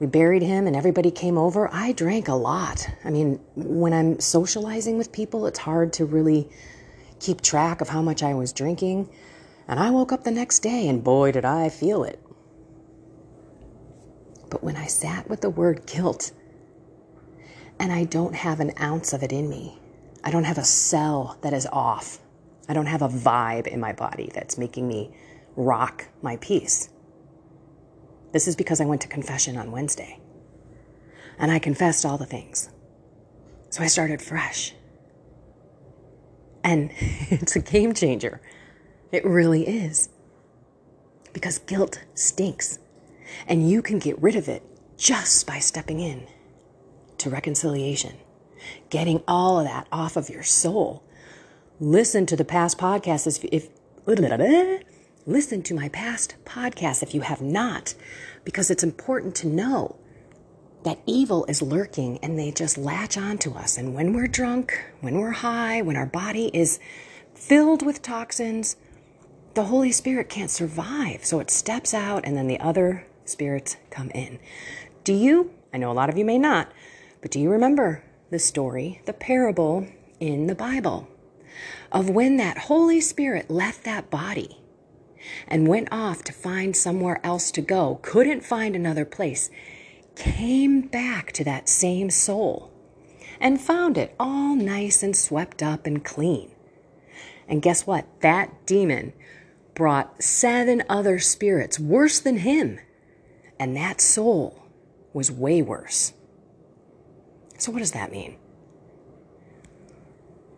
we 0.00 0.06
buried 0.06 0.42
him 0.42 0.66
and 0.66 0.76
everybody 0.76 1.10
came 1.10 1.38
over, 1.38 1.72
I 1.72 1.92
drank 1.92 2.28
a 2.28 2.34
lot. 2.34 2.88
I 3.04 3.10
mean, 3.10 3.40
when 3.54 3.92
I'm 3.92 4.20
socializing 4.20 4.98
with 4.98 5.12
people, 5.12 5.46
it's 5.46 5.60
hard 5.60 5.92
to 5.94 6.04
really 6.04 6.50
keep 7.20 7.40
track 7.40 7.80
of 7.80 7.88
how 7.88 8.02
much 8.02 8.22
I 8.22 8.34
was 8.34 8.52
drinking. 8.52 9.08
And 9.66 9.78
I 9.78 9.90
woke 9.90 10.12
up 10.12 10.24
the 10.24 10.30
next 10.30 10.60
day 10.60 10.88
and 10.88 11.02
boy, 11.02 11.32
did 11.32 11.44
I 11.44 11.68
feel 11.68 12.04
it. 12.04 12.20
But 14.50 14.62
when 14.62 14.76
I 14.76 14.86
sat 14.86 15.28
with 15.28 15.40
the 15.40 15.50
word 15.50 15.86
guilt, 15.86 16.32
and 17.78 17.92
I 17.92 18.04
don't 18.04 18.34
have 18.34 18.60
an 18.60 18.72
ounce 18.80 19.12
of 19.12 19.22
it 19.22 19.32
in 19.32 19.48
me, 19.48 19.78
I 20.24 20.30
don't 20.30 20.44
have 20.44 20.58
a 20.58 20.64
cell 20.64 21.38
that 21.42 21.52
is 21.52 21.66
off, 21.66 22.18
I 22.68 22.74
don't 22.74 22.86
have 22.86 23.02
a 23.02 23.08
vibe 23.08 23.66
in 23.66 23.80
my 23.80 23.92
body 23.92 24.30
that's 24.34 24.58
making 24.58 24.86
me 24.86 25.14
rock 25.56 26.06
my 26.22 26.36
peace. 26.36 26.90
This 28.32 28.46
is 28.46 28.56
because 28.56 28.80
I 28.80 28.84
went 28.84 29.00
to 29.02 29.08
confession 29.08 29.56
on 29.56 29.72
Wednesday 29.72 30.20
and 31.38 31.50
I 31.50 31.58
confessed 31.58 32.04
all 32.04 32.18
the 32.18 32.26
things. 32.26 32.68
So 33.70 33.82
I 33.82 33.86
started 33.86 34.20
fresh. 34.20 34.74
And 36.64 36.90
it's 37.30 37.56
a 37.56 37.60
game 37.60 37.94
changer. 37.94 38.40
It 39.12 39.24
really 39.24 39.66
is. 39.66 40.10
Because 41.32 41.58
guilt 41.58 42.02
stinks. 42.14 42.78
And 43.46 43.68
you 43.68 43.82
can 43.82 43.98
get 43.98 44.20
rid 44.20 44.36
of 44.36 44.48
it 44.48 44.62
just 44.96 45.46
by 45.46 45.58
stepping 45.58 46.00
in 46.00 46.26
to 47.18 47.30
reconciliation, 47.30 48.16
getting 48.90 49.22
all 49.28 49.60
of 49.60 49.66
that 49.66 49.86
off 49.92 50.16
of 50.16 50.28
your 50.28 50.42
soul. 50.42 51.02
Listen 51.80 52.26
to 52.26 52.36
the 52.36 52.44
past 52.44 52.78
podcasts 52.78 53.26
if, 53.26 53.44
if 53.52 53.68
listen 55.26 55.62
to 55.62 55.74
my 55.74 55.88
past 55.90 56.34
podcasts 56.44 57.02
if 57.02 57.14
you 57.14 57.20
have 57.20 57.42
not, 57.42 57.94
because 58.44 58.70
it's 58.70 58.82
important 58.82 59.34
to 59.36 59.46
know 59.46 59.96
that 60.84 61.00
evil 61.06 61.44
is 61.46 61.60
lurking 61.60 62.18
and 62.22 62.38
they 62.38 62.50
just 62.50 62.78
latch 62.78 63.18
onto 63.18 63.52
us. 63.54 63.76
And 63.76 63.94
when 63.94 64.12
we're 64.12 64.26
drunk, 64.26 64.84
when 65.00 65.18
we're 65.18 65.32
high, 65.32 65.82
when 65.82 65.96
our 65.96 66.06
body 66.06 66.50
is 66.54 66.78
filled 67.34 67.84
with 67.84 68.00
toxins, 68.00 68.76
the 69.54 69.64
Holy 69.64 69.92
Spirit 69.92 70.28
can't 70.28 70.50
survive. 70.50 71.24
So 71.24 71.40
it 71.40 71.50
steps 71.50 71.92
out 71.92 72.24
and 72.24 72.36
then 72.36 72.46
the 72.46 72.60
other 72.60 73.07
spirits 73.28 73.76
come 73.90 74.10
in. 74.10 74.38
Do 75.04 75.12
you, 75.12 75.52
I 75.72 75.78
know 75.78 75.90
a 75.90 75.94
lot 75.94 76.08
of 76.08 76.18
you 76.18 76.24
may 76.24 76.38
not, 76.38 76.72
but 77.20 77.30
do 77.30 77.40
you 77.40 77.50
remember 77.50 78.04
the 78.30 78.38
story, 78.38 79.00
the 79.06 79.12
parable 79.12 79.86
in 80.20 80.46
the 80.46 80.54
Bible 80.54 81.08
of 81.90 82.10
when 82.10 82.36
that 82.36 82.58
Holy 82.58 83.00
Spirit 83.00 83.50
left 83.50 83.84
that 83.84 84.10
body 84.10 84.60
and 85.46 85.66
went 85.66 85.88
off 85.90 86.22
to 86.24 86.32
find 86.32 86.76
somewhere 86.76 87.20
else 87.24 87.50
to 87.52 87.60
go, 87.60 87.98
couldn't 88.02 88.44
find 88.44 88.76
another 88.76 89.04
place, 89.04 89.50
came 90.16 90.82
back 90.82 91.32
to 91.32 91.44
that 91.44 91.68
same 91.68 92.10
soul 92.10 92.72
and 93.40 93.60
found 93.60 93.96
it 93.96 94.14
all 94.18 94.54
nice 94.54 95.02
and 95.02 95.16
swept 95.16 95.62
up 95.62 95.86
and 95.86 96.04
clean. 96.04 96.50
And 97.48 97.62
guess 97.62 97.86
what? 97.86 98.06
That 98.20 98.66
demon 98.66 99.12
brought 99.74 100.22
seven 100.22 100.82
other 100.88 101.18
spirits 101.18 101.78
worse 101.78 102.18
than 102.18 102.38
him. 102.38 102.80
And 103.58 103.76
that 103.76 104.00
soul 104.00 104.62
was 105.12 105.30
way 105.30 105.62
worse. 105.62 106.12
So, 107.58 107.72
what 107.72 107.80
does 107.80 107.92
that 107.92 108.12
mean? 108.12 108.36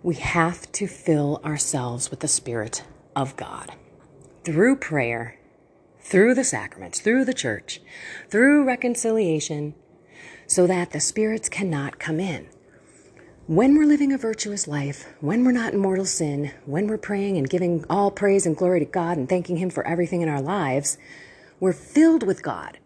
We 0.03 0.17
have 0.17 0.71
to 0.73 0.87
fill 0.87 1.41
ourselves 1.45 2.11
with 2.11 2.21
the 2.21 2.29
Spirit 2.29 2.85
of 3.15 3.37
God 3.37 3.73
through 4.45 4.77
prayer, 4.77 5.39
through 5.99 6.35
the 6.35 6.45
sacraments, 6.45 7.01
through 7.01 7.25
the 7.25 7.35
church, 7.35 7.81
through 8.29 8.65
reconciliation, 8.65 9.75
so 10.47 10.67
that 10.67 10.91
the 10.91 11.01
spirits 11.01 11.49
cannot 11.49 11.99
come 11.99 12.19
in. 12.19 12.49
When 13.47 13.77
we're 13.77 13.87
living 13.87 14.13
a 14.13 14.19
virtuous 14.19 14.69
life, 14.69 15.07
when 15.21 15.45
we're 15.45 15.53
not 15.53 15.73
in 15.73 15.81
mortal 15.81 16.05
sin, 16.05 16.53
when 16.67 16.87
we're 16.87 16.99
praying 16.99 17.37
and 17.37 17.51
giving 17.51 17.85
all 17.91 18.11
praise 18.11 18.47
and 18.47 18.57
glory 18.57 18.81
to 18.81 18.87
God 18.87 19.19
and 19.19 19.29
thanking 19.29 19.57
Him 19.57 19.71
for 19.71 19.87
everything 19.87 20.23
in 20.23 20.29
our 20.29 20.41
lives, 20.41 20.99
we're 21.59 21.73
filled 21.73 22.27
with 22.27 22.43
God. 22.43 22.79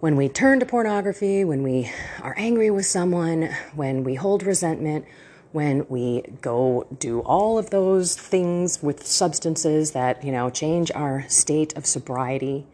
When 0.00 0.16
we 0.16 0.30
turn 0.30 0.60
to 0.60 0.66
pornography, 0.66 1.44
when 1.44 1.62
we 1.62 1.92
are 2.22 2.34
angry 2.38 2.70
with 2.70 2.86
someone, 2.86 3.50
when 3.74 4.02
we 4.02 4.14
hold 4.14 4.42
resentment, 4.42 5.04
when 5.52 5.84
we 5.90 6.22
go 6.40 6.86
do 6.98 7.20
all 7.20 7.58
of 7.58 7.68
those 7.68 8.16
things 8.16 8.82
with 8.82 9.06
substances 9.06 9.90
that, 9.90 10.24
you 10.24 10.32
know, 10.32 10.48
change 10.48 10.90
our 10.92 11.28
state 11.28 11.76
of 11.76 11.84
sobriety, 11.84 12.66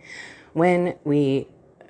when 0.52 0.94
we 1.02 1.48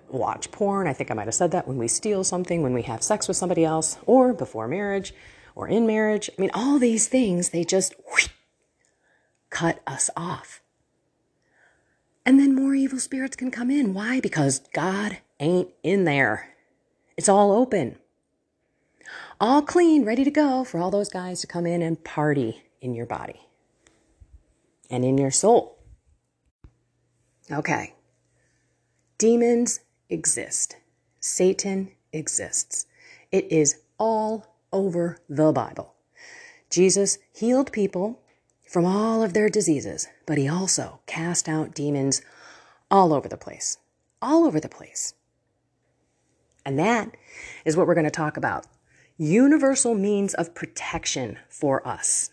watch 0.08 0.50
porn. 0.52 0.86
I 0.88 0.94
think 0.94 1.10
I 1.10 1.14
might 1.14 1.26
have 1.26 1.34
said 1.34 1.50
that 1.50 1.68
when 1.68 1.76
we 1.76 1.86
steal 1.86 2.24
something, 2.24 2.62
when 2.62 2.72
we 2.72 2.82
have 2.82 3.02
sex 3.02 3.28
with 3.28 3.36
somebody 3.36 3.62
else, 3.62 3.98
or 4.06 4.32
before 4.32 4.66
marriage, 4.66 5.12
or 5.54 5.68
in 5.68 5.86
marriage. 5.86 6.30
I 6.38 6.40
mean, 6.40 6.50
all 6.54 6.78
these 6.78 7.08
things, 7.08 7.50
they 7.50 7.62
just 7.62 7.94
whoosh, 8.10 8.28
cut 9.50 9.82
us 9.86 10.08
off. 10.16 10.62
And 12.24 12.40
then 12.40 12.54
more 12.54 12.74
evil 12.74 12.98
spirits 12.98 13.36
can 13.36 13.50
come 13.50 13.70
in. 13.70 13.92
Why? 13.92 14.18
Because 14.18 14.60
God 14.72 15.18
ain't 15.40 15.68
in 15.82 16.04
there. 16.04 16.54
It's 17.16 17.28
all 17.28 17.52
open. 17.52 17.96
All 19.40 19.62
clean, 19.62 20.04
ready 20.04 20.24
to 20.24 20.30
go 20.30 20.64
for 20.64 20.78
all 20.78 20.90
those 20.90 21.08
guys 21.08 21.40
to 21.40 21.46
come 21.46 21.66
in 21.66 21.82
and 21.82 22.02
party 22.02 22.62
in 22.80 22.94
your 22.94 23.06
body 23.06 23.40
and 24.90 25.04
in 25.04 25.18
your 25.18 25.30
soul. 25.30 25.78
Okay. 27.50 27.94
Demons 29.18 29.80
exist. 30.08 30.76
Satan 31.20 31.90
exists. 32.12 32.86
It 33.30 33.50
is 33.50 33.80
all 33.98 34.54
over 34.72 35.18
the 35.28 35.52
Bible. 35.52 35.94
Jesus 36.70 37.18
healed 37.32 37.72
people 37.72 38.20
from 38.68 38.84
all 38.84 39.22
of 39.22 39.32
their 39.32 39.48
diseases, 39.48 40.08
but 40.26 40.38
he 40.38 40.48
also 40.48 41.00
cast 41.06 41.48
out 41.48 41.74
demons 41.74 42.20
all 42.90 43.12
over 43.12 43.28
the 43.28 43.36
place. 43.36 43.78
All 44.20 44.44
over 44.44 44.60
the 44.60 44.68
place. 44.68 45.14
And 46.66 46.78
that 46.80 47.16
is 47.64 47.76
what 47.76 47.86
we're 47.86 47.94
going 47.94 48.04
to 48.04 48.10
talk 48.10 48.36
about. 48.36 48.66
Universal 49.16 49.94
means 49.94 50.34
of 50.34 50.54
protection 50.54 51.38
for 51.48 51.86
us. 51.86 52.32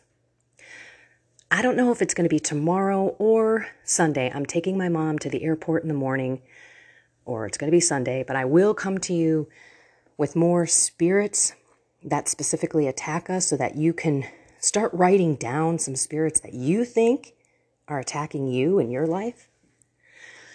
I 1.51 1.61
don't 1.61 1.77
know 1.77 1.91
if 1.91 2.01
it's 2.01 2.15
going 2.15 2.25
to 2.27 2.33
be 2.33 2.39
tomorrow 2.39 3.15
or 3.19 3.67
Sunday. 3.83 4.31
I'm 4.33 4.47
taking 4.47 4.75
my 4.75 4.89
mom 4.89 5.19
to 5.19 5.29
the 5.29 5.43
airport 5.43 5.83
in 5.83 5.87
the 5.87 5.93
morning 5.93 6.41
or 7.25 7.45
it's 7.45 7.59
going 7.59 7.69
to 7.69 7.75
be 7.75 7.79
Sunday, 7.79 8.23
but 8.25 8.35
I 8.35 8.43
will 8.43 8.73
come 8.73 8.97
to 9.01 9.13
you 9.13 9.47
with 10.17 10.35
more 10.35 10.65
spirits 10.65 11.53
that 12.03 12.27
specifically 12.27 12.87
attack 12.87 13.29
us 13.29 13.47
so 13.47 13.55
that 13.55 13.75
you 13.75 13.93
can 13.93 14.25
start 14.59 14.91
writing 14.93 15.35
down 15.35 15.77
some 15.77 15.95
spirits 15.95 16.39
that 16.39 16.53
you 16.53 16.85
think 16.85 17.33
are 17.87 17.99
attacking 17.99 18.47
you 18.47 18.79
in 18.79 18.89
your 18.89 19.05
life. 19.05 19.47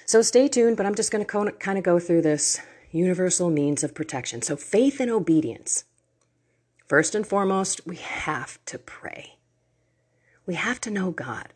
So 0.04 0.20
stay 0.20 0.49
tuned, 0.49 0.76
but 0.76 0.85
I'm 0.85 0.97
just 0.97 1.12
going 1.12 1.25
to 1.25 1.52
kind 1.52 1.78
of 1.78 1.85
go 1.85 2.00
through 2.00 2.23
this 2.23 2.61
universal 2.90 3.50
means 3.50 3.85
of 3.85 3.95
protection. 3.95 4.42
So, 4.42 4.57
faith 4.57 5.00
and 5.00 5.11
obedience. 5.11 5.85
First 6.87 7.14
and 7.14 7.26
foremost, 7.26 7.87
we 7.87 7.97
have 7.97 8.59
to 8.66 8.78
pray. 8.78 9.37
We 10.47 10.54
have 10.54 10.80
to 10.83 10.90
know 10.90 11.11
God. 11.11 11.49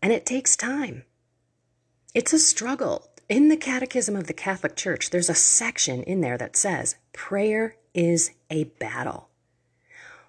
And 0.00 0.12
it 0.12 0.24
takes 0.24 0.56
time. 0.56 1.04
It's 2.14 2.32
a 2.32 2.38
struggle 2.38 3.08
In 3.28 3.48
the 3.48 3.56
Catechism 3.56 4.16
of 4.16 4.26
the 4.26 4.32
Catholic 4.32 4.74
Church, 4.74 5.10
there's 5.10 5.30
a 5.30 5.34
section 5.34 6.02
in 6.02 6.20
there 6.20 6.36
that 6.36 6.56
says 6.56 6.96
prayer 7.12 7.76
is 7.94 8.32
a 8.50 8.64
battle. 8.64 9.28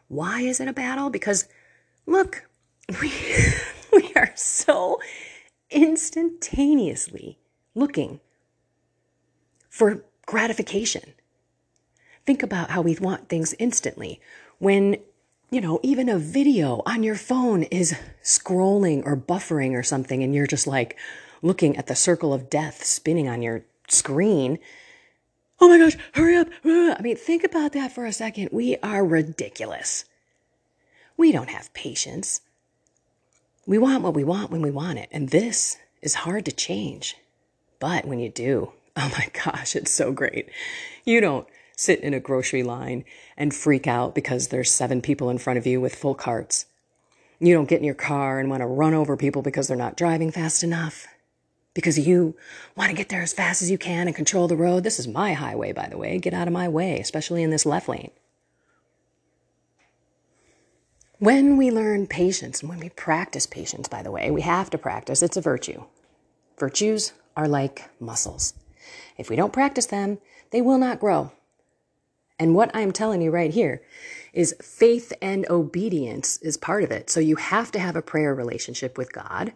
Why 0.07 0.41
is 0.41 0.59
it 0.59 0.67
a 0.67 0.73
battle? 0.73 1.09
Because 1.09 1.47
look, 2.05 2.43
we, 3.01 3.11
we 3.91 4.11
are 4.15 4.31
so 4.35 4.99
instantaneously 5.71 7.39
looking 7.73 8.19
for 9.71 10.03
gratification. 10.27 11.13
Think 12.25 12.43
about 12.43 12.69
how 12.69 12.81
we 12.81 12.95
want 12.97 13.29
things 13.29 13.55
instantly. 13.57 14.21
When, 14.59 14.97
you 15.49 15.61
know, 15.61 15.79
even 15.81 16.07
a 16.09 16.19
video 16.19 16.83
on 16.85 17.01
your 17.01 17.15
phone 17.15 17.63
is 17.63 17.95
scrolling 18.21 19.01
or 19.05 19.17
buffering 19.17 19.71
or 19.71 19.81
something, 19.81 20.21
and 20.21 20.35
you're 20.35 20.45
just 20.45 20.67
like 20.67 20.97
looking 21.41 21.77
at 21.77 21.87
the 21.87 21.95
circle 21.95 22.33
of 22.33 22.49
death 22.49 22.83
spinning 22.83 23.27
on 23.27 23.41
your 23.41 23.63
screen. 23.87 24.59
Oh 25.59 25.69
my 25.69 25.79
gosh, 25.79 25.97
hurry 26.13 26.35
up. 26.35 26.49
I 26.63 27.01
mean, 27.01 27.15
think 27.15 27.43
about 27.43 27.71
that 27.73 27.91
for 27.91 28.05
a 28.05 28.13
second. 28.13 28.49
We 28.51 28.77
are 28.83 29.05
ridiculous. 29.05 30.05
We 31.17 31.31
don't 31.31 31.49
have 31.49 31.73
patience. 31.73 32.41
We 33.65 33.77
want 33.77 34.03
what 34.03 34.15
we 34.15 34.23
want 34.23 34.51
when 34.51 34.61
we 34.61 34.71
want 34.71 34.99
it. 34.99 35.07
And 35.11 35.29
this 35.29 35.77
is 36.01 36.15
hard 36.15 36.45
to 36.45 36.51
change. 36.51 37.15
But 37.79 38.05
when 38.05 38.19
you 38.19 38.29
do, 38.29 38.73
oh 38.97 39.11
my 39.17 39.27
gosh, 39.45 39.75
it's 39.75 39.91
so 39.91 40.11
great. 40.11 40.49
You 41.05 41.21
don't 41.21 41.47
sit 41.75 41.99
in 42.01 42.13
a 42.13 42.19
grocery 42.19 42.63
line 42.63 43.03
and 43.37 43.53
freak 43.53 43.87
out 43.87 44.13
because 44.13 44.49
there's 44.49 44.71
seven 44.71 45.01
people 45.01 45.29
in 45.29 45.37
front 45.37 45.57
of 45.57 45.65
you 45.65 45.81
with 45.81 45.95
full 45.95 46.15
carts. 46.15 46.65
You 47.39 47.55
don't 47.55 47.67
get 47.69 47.79
in 47.79 47.85
your 47.85 47.95
car 47.95 48.39
and 48.39 48.49
want 48.49 48.61
to 48.61 48.67
run 48.67 48.93
over 48.93 49.17
people 49.17 49.41
because 49.41 49.67
they're 49.67 49.75
not 49.75 49.97
driving 49.97 50.31
fast 50.31 50.63
enough. 50.63 51.07
Because 51.73 51.97
you 51.97 52.35
want 52.75 52.91
to 52.91 52.95
get 52.95 53.09
there 53.09 53.21
as 53.21 53.33
fast 53.33 53.61
as 53.61 53.71
you 53.71 53.77
can 53.77 54.05
and 54.07 54.15
control 54.15 54.47
the 54.47 54.57
road. 54.57 54.83
This 54.83 54.99
is 54.99 55.07
my 55.07 55.33
highway, 55.33 55.71
by 55.71 55.87
the 55.87 55.97
way. 55.97 56.19
Get 56.19 56.33
out 56.33 56.47
of 56.47 56.53
my 56.53 56.67
way, 56.67 56.99
especially 56.99 57.41
in 57.41 57.49
this 57.49 57.65
left 57.65 57.87
lane. 57.87 58.11
When 61.17 61.55
we 61.55 61.71
learn 61.71 62.07
patience 62.07 62.61
and 62.61 62.69
when 62.69 62.79
we 62.79 62.89
practice 62.89 63.45
patience, 63.45 63.87
by 63.87 64.03
the 64.03 64.11
way, 64.11 64.31
we 64.31 64.41
have 64.41 64.69
to 64.71 64.77
practice, 64.77 65.23
it's 65.23 65.37
a 65.37 65.41
virtue. 65.41 65.83
Virtues 66.59 67.13
are 67.37 67.47
like 67.47 67.89
muscles. 67.99 68.53
If 69.17 69.29
we 69.29 69.35
don't 69.35 69.53
practice 69.53 69.85
them, 69.85 70.19
they 70.51 70.61
will 70.61 70.77
not 70.77 70.99
grow. 70.99 71.31
And 72.39 72.55
what 72.55 72.71
I'm 72.73 72.91
telling 72.91 73.21
you 73.21 73.29
right 73.29 73.53
here 73.53 73.83
is 74.33 74.55
faith 74.61 75.13
and 75.21 75.47
obedience 75.49 76.37
is 76.37 76.57
part 76.57 76.83
of 76.83 76.89
it. 76.89 77.09
So 77.09 77.19
you 77.19 77.35
have 77.35 77.71
to 77.73 77.79
have 77.79 77.95
a 77.95 78.01
prayer 78.01 78.33
relationship 78.33 78.97
with 78.97 79.13
God. 79.13 79.53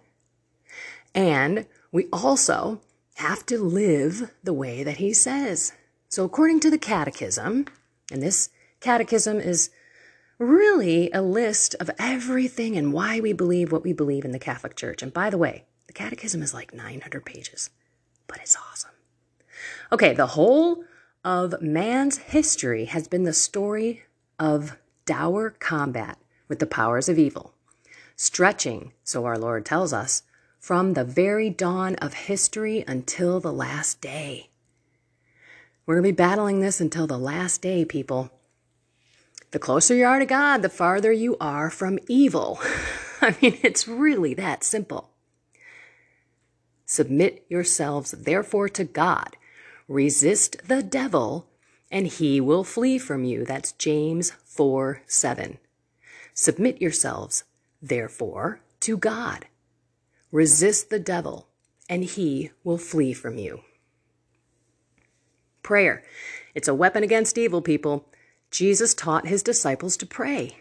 And 1.15 1.65
we 1.91 2.07
also 2.12 2.81
have 3.15 3.45
to 3.47 3.57
live 3.57 4.31
the 4.43 4.53
way 4.53 4.83
that 4.83 4.97
He 4.97 5.13
says. 5.13 5.74
So, 6.09 6.25
according 6.25 6.59
to 6.59 6.69
the 6.69 6.77
Catechism, 6.77 7.65
and 8.12 8.21
this 8.21 8.50
Catechism 8.81 9.39
is 9.39 9.69
really 10.38 11.09
a 11.12 11.21
list 11.21 11.75
of 11.79 11.89
everything 11.97 12.77
and 12.77 12.93
why 12.93 13.19
we 13.19 13.33
believe 13.33 13.71
what 13.71 13.83
we 13.83 13.93
believe 13.93 14.25
in 14.25 14.31
the 14.31 14.39
Catholic 14.39 14.75
Church. 14.75 15.01
And 15.01 15.13
by 15.13 15.29
the 15.29 15.38
way, 15.38 15.63
the 15.88 15.93
Catechism 15.93 16.43
is 16.43 16.53
like 16.53 16.74
900 16.74 17.25
pages, 17.25 17.69
but 18.27 18.38
it's. 18.41 18.57
Okay, 19.95 20.13
the 20.13 20.27
whole 20.27 20.83
of 21.23 21.61
man's 21.61 22.17
history 22.17 22.83
has 22.83 23.07
been 23.07 23.23
the 23.23 23.31
story 23.31 24.03
of 24.37 24.75
dour 25.05 25.51
combat 25.51 26.17
with 26.49 26.59
the 26.59 26.67
powers 26.67 27.07
of 27.07 27.17
evil, 27.17 27.53
stretching, 28.17 28.91
so 29.05 29.23
our 29.23 29.37
Lord 29.37 29.65
tells 29.65 29.93
us, 29.93 30.23
from 30.59 30.95
the 30.95 31.05
very 31.05 31.49
dawn 31.49 31.95
of 31.95 32.13
history 32.13 32.83
until 32.85 33.39
the 33.39 33.53
last 33.53 34.01
day. 34.01 34.49
We're 35.85 35.95
going 35.95 36.03
to 36.03 36.11
be 36.11 36.17
battling 36.17 36.59
this 36.59 36.81
until 36.81 37.07
the 37.07 37.17
last 37.17 37.61
day, 37.61 37.85
people. 37.85 38.31
The 39.51 39.59
closer 39.59 39.96
you 39.96 40.03
are 40.07 40.20
to 40.20 40.25
God, 40.25 40.61
the 40.61 40.67
farther 40.67 41.13
you 41.13 41.37
are 41.39 41.70
from 41.70 42.00
evil. 42.09 42.59
I 43.22 43.33
mean, 43.41 43.59
it's 43.63 43.87
really 43.87 44.33
that 44.33 44.65
simple. 44.65 45.11
Submit 46.85 47.46
yourselves, 47.48 48.11
therefore, 48.11 48.67
to 48.67 48.83
God. 48.83 49.37
Resist 49.87 50.67
the 50.67 50.81
devil, 50.81 51.48
and 51.91 52.07
he 52.07 52.41
will 52.41 52.63
flee 52.63 52.98
from 52.98 53.24
you. 53.24 53.45
That's 53.45 53.71
James 53.74 54.31
4 54.43 55.03
7. 55.05 55.57
Submit 56.33 56.81
yourselves, 56.81 57.43
therefore, 57.81 58.61
to 58.81 58.98
God. 58.98 59.45
Resist 60.31 60.89
the 60.89 61.00
devil, 61.00 61.48
and 61.87 62.03
he 62.03 62.51
will 62.63 62.77
flee 62.77 63.13
from 63.13 63.37
you. 63.37 63.61
Prayer. 65.61 66.03
It's 66.53 66.67
a 66.67 66.74
weapon 66.74 67.03
against 67.03 67.37
evil, 67.37 67.61
people. 67.61 68.07
Jesus 68.51 68.93
taught 68.93 69.27
his 69.27 69.43
disciples 69.43 69.98
to 69.98 70.05
pray 70.05 70.57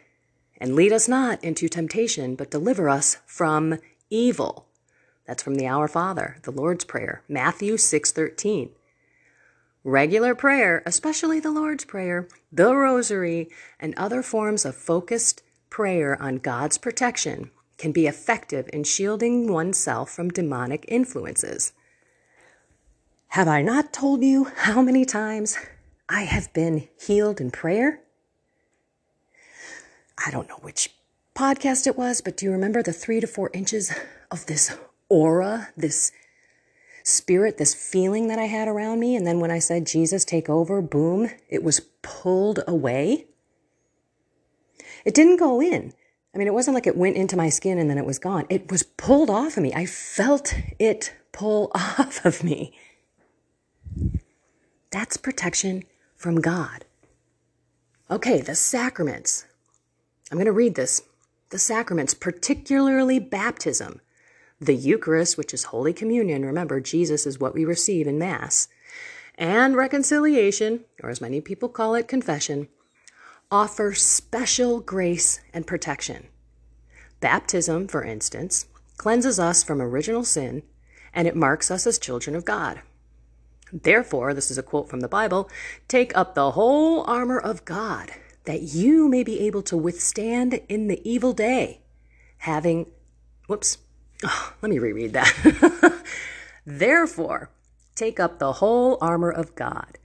and 0.59 0.75
lead 0.75 0.93
us 0.93 1.09
not 1.09 1.43
into 1.43 1.69
temptation, 1.69 2.35
but 2.35 2.51
deliver 2.51 2.89
us 2.89 3.19
from 3.27 3.79
evil. 4.11 4.67
That's 5.27 5.43
from 5.43 5.55
the 5.55 5.67
Our 5.67 5.89
Father, 5.89 6.37
the 6.43 6.51
Lord's 6.51 6.85
Prayer, 6.85 7.23
Matthew 7.29 7.77
6:13. 7.77 8.71
Regular 9.85 10.35
prayer, 10.35 10.83
especially 10.87 11.41
the 11.41 11.51
Lord's 11.51 11.85
Prayer, 11.85 12.27
the 12.51 12.75
Rosary, 12.75 13.51
and 13.79 13.95
other 13.97 14.23
forms 14.23 14.65
of 14.65 14.75
focused 14.75 15.43
prayer 15.69 16.21
on 16.21 16.37
God's 16.37 16.79
protection 16.79 17.51
can 17.77 17.93
be 17.93 18.07
effective 18.07 18.69
in 18.73 18.85
shielding 18.85 19.53
oneself 19.53 20.11
from 20.11 20.31
demonic 20.31 20.85
influences. 20.89 21.73
Have 23.29 23.49
I 23.49 23.63
not 23.63 23.93
told 23.93 24.23
you 24.23 24.45
how 24.57 24.81
many 24.81 25.05
times 25.05 25.59
I 26.09 26.23
have 26.23 26.53
been 26.53 26.89
healed 27.01 27.41
in 27.41 27.51
prayer. 27.51 28.01
I 30.25 30.31
don't 30.31 30.49
know 30.49 30.59
which 30.61 30.91
podcast 31.35 31.87
it 31.87 31.97
was, 31.97 32.21
but 32.21 32.37
do 32.37 32.47
you 32.47 32.53
remember 32.53 32.83
the 32.83 32.93
three 32.93 33.21
to 33.21 33.27
four 33.27 33.51
inches 33.55 33.93
of 34.31 34.47
this 34.47 34.77
aura, 35.09 35.69
this 35.77 36.13
spirit, 37.05 37.59
this 37.59 37.75
feeling 37.75 38.27
that 38.29 38.39
I 38.39 38.47
had 38.47 38.67
around 38.67 38.99
me? 38.99 39.15
And 39.15 39.25
then 39.25 39.39
when 39.39 39.53
I 39.53 39.61
said, 39.61 39.87
Jesus, 39.87 40.25
take 40.25 40.49
over, 40.49 40.83
boom, 40.83 41.31
it 41.49 41.63
was 41.63 41.81
pulled 42.03 42.61
away. 42.67 43.27
It 45.05 45.15
didn't 45.15 45.37
go 45.37 45.61
in. 45.61 45.93
I 46.35 46.39
mean, 46.39 46.49
it 46.49 46.55
wasn't 46.55 46.75
like 46.75 46.89
it 46.89 46.97
went 46.97 47.17
into 47.17 47.37
my 47.37 47.49
skin 47.49 47.79
and 47.79 47.89
then 47.89 47.99
it 47.99 48.07
was 48.07 48.19
gone. 48.19 48.47
It 48.49 48.71
was 48.71 48.83
pulled 48.83 49.31
off 49.31 49.57
of 49.57 49.63
me. 49.63 49.73
I 49.73 49.87
felt 49.87 50.53
it 50.81 51.15
pull 51.31 51.71
off 51.75 52.25
of 52.25 52.43
me. 52.43 52.77
That's 54.91 55.17
protection 55.17 55.85
from 56.17 56.41
God. 56.41 56.85
Okay, 58.11 58.41
the 58.41 58.55
sacraments. 58.55 59.45
I'm 60.31 60.39
going 60.39 60.47
to 60.47 60.53
read 60.53 60.75
this. 60.75 61.03
The 61.51 61.59
sacraments, 61.59 62.15
particularly 62.15 63.19
baptism, 63.19 64.01
the 64.67 64.75
Eucharist, 64.75 65.37
which 65.37 65.55
is 65.55 65.65
Holy 65.65 65.93
Communion. 65.93 66.45
Remember, 66.45 66.81
Jesus 66.81 67.27
is 67.27 67.39
what 67.39 67.55
we 67.55 67.65
receive 67.65 68.07
in 68.07 68.19
Mass, 68.19 68.69
and 69.37 69.77
reconciliation, 69.77 70.85
or 71.03 71.11
as 71.11 71.21
many 71.21 71.41
people 71.41 71.69
call 71.69 71.95
it, 71.95 72.09
confession, 72.09 72.69
offer 73.51 73.93
special 73.95 74.81
grace 74.81 75.41
and 75.53 75.67
protection. 75.67 76.29
Baptism, 77.21 77.89
for 77.89 78.05
instance, 78.05 78.67
cleanses 78.97 79.39
us 79.39 79.63
from 79.63 79.81
original 79.81 80.25
sin 80.25 80.63
and 81.13 81.29
it 81.29 81.37
marks 81.37 81.71
us 81.71 81.87
as 81.87 81.99
children 81.99 82.35
of 82.35 82.45
God. 82.45 82.81
Therefore, 83.73 84.35
this 84.35 84.51
is 84.51 84.59
a 84.59 84.63
quote 84.63 84.89
from 84.89 85.01
the 85.01 85.09
Bible 85.09 85.49
take 85.89 86.17
up 86.17 86.35
the 86.35 86.53
whole 86.53 87.03
armor 87.05 87.39
of 87.39 87.65
God, 87.65 88.13
that 88.45 88.63
you 88.63 89.09
may 89.09 89.23
be 89.23 89.41
able 89.41 89.63
to 89.63 89.77
withstand 89.77 90.61
in 90.69 90.89
the 90.89 91.01
evil 91.09 91.33
day, 91.33 91.81
having, 92.39 92.87
whoops, 93.47 93.79
oh, 94.23 94.53
let 94.63 94.71
me 94.71 94.79
reread 94.79 95.13
that. 95.13 96.05
Therefore, 96.67 97.51
take 97.95 98.21
up 98.21 98.39
the 98.39 98.55
whole 98.55 98.99
armor 99.01 99.31
of 99.31 99.55
God, 99.55 99.99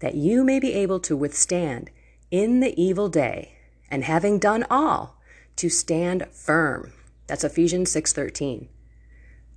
that 0.00 0.14
you 0.14 0.44
may 0.44 0.58
be 0.58 0.72
able 0.72 1.00
to 1.00 1.16
withstand 1.16 1.90
in 2.30 2.60
the 2.60 2.80
evil 2.80 3.08
day, 3.08 3.58
and 3.90 4.04
having 4.04 4.38
done 4.38 4.64
all, 4.70 5.18
to 5.56 5.68
stand 5.68 6.26
firm. 6.32 6.92
That's 7.26 7.44
Ephesians 7.44 7.90
6:13. 7.92 8.68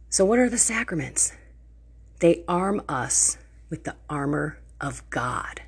So 0.10 0.26
what 0.26 0.40
are 0.40 0.50
the 0.50 0.58
sacraments? 0.58 1.34
They 2.20 2.44
arm 2.48 2.82
us 2.88 3.38
with 3.70 3.84
the 3.84 3.96
armor 4.10 4.60
of 4.80 5.10
God. 5.10 5.62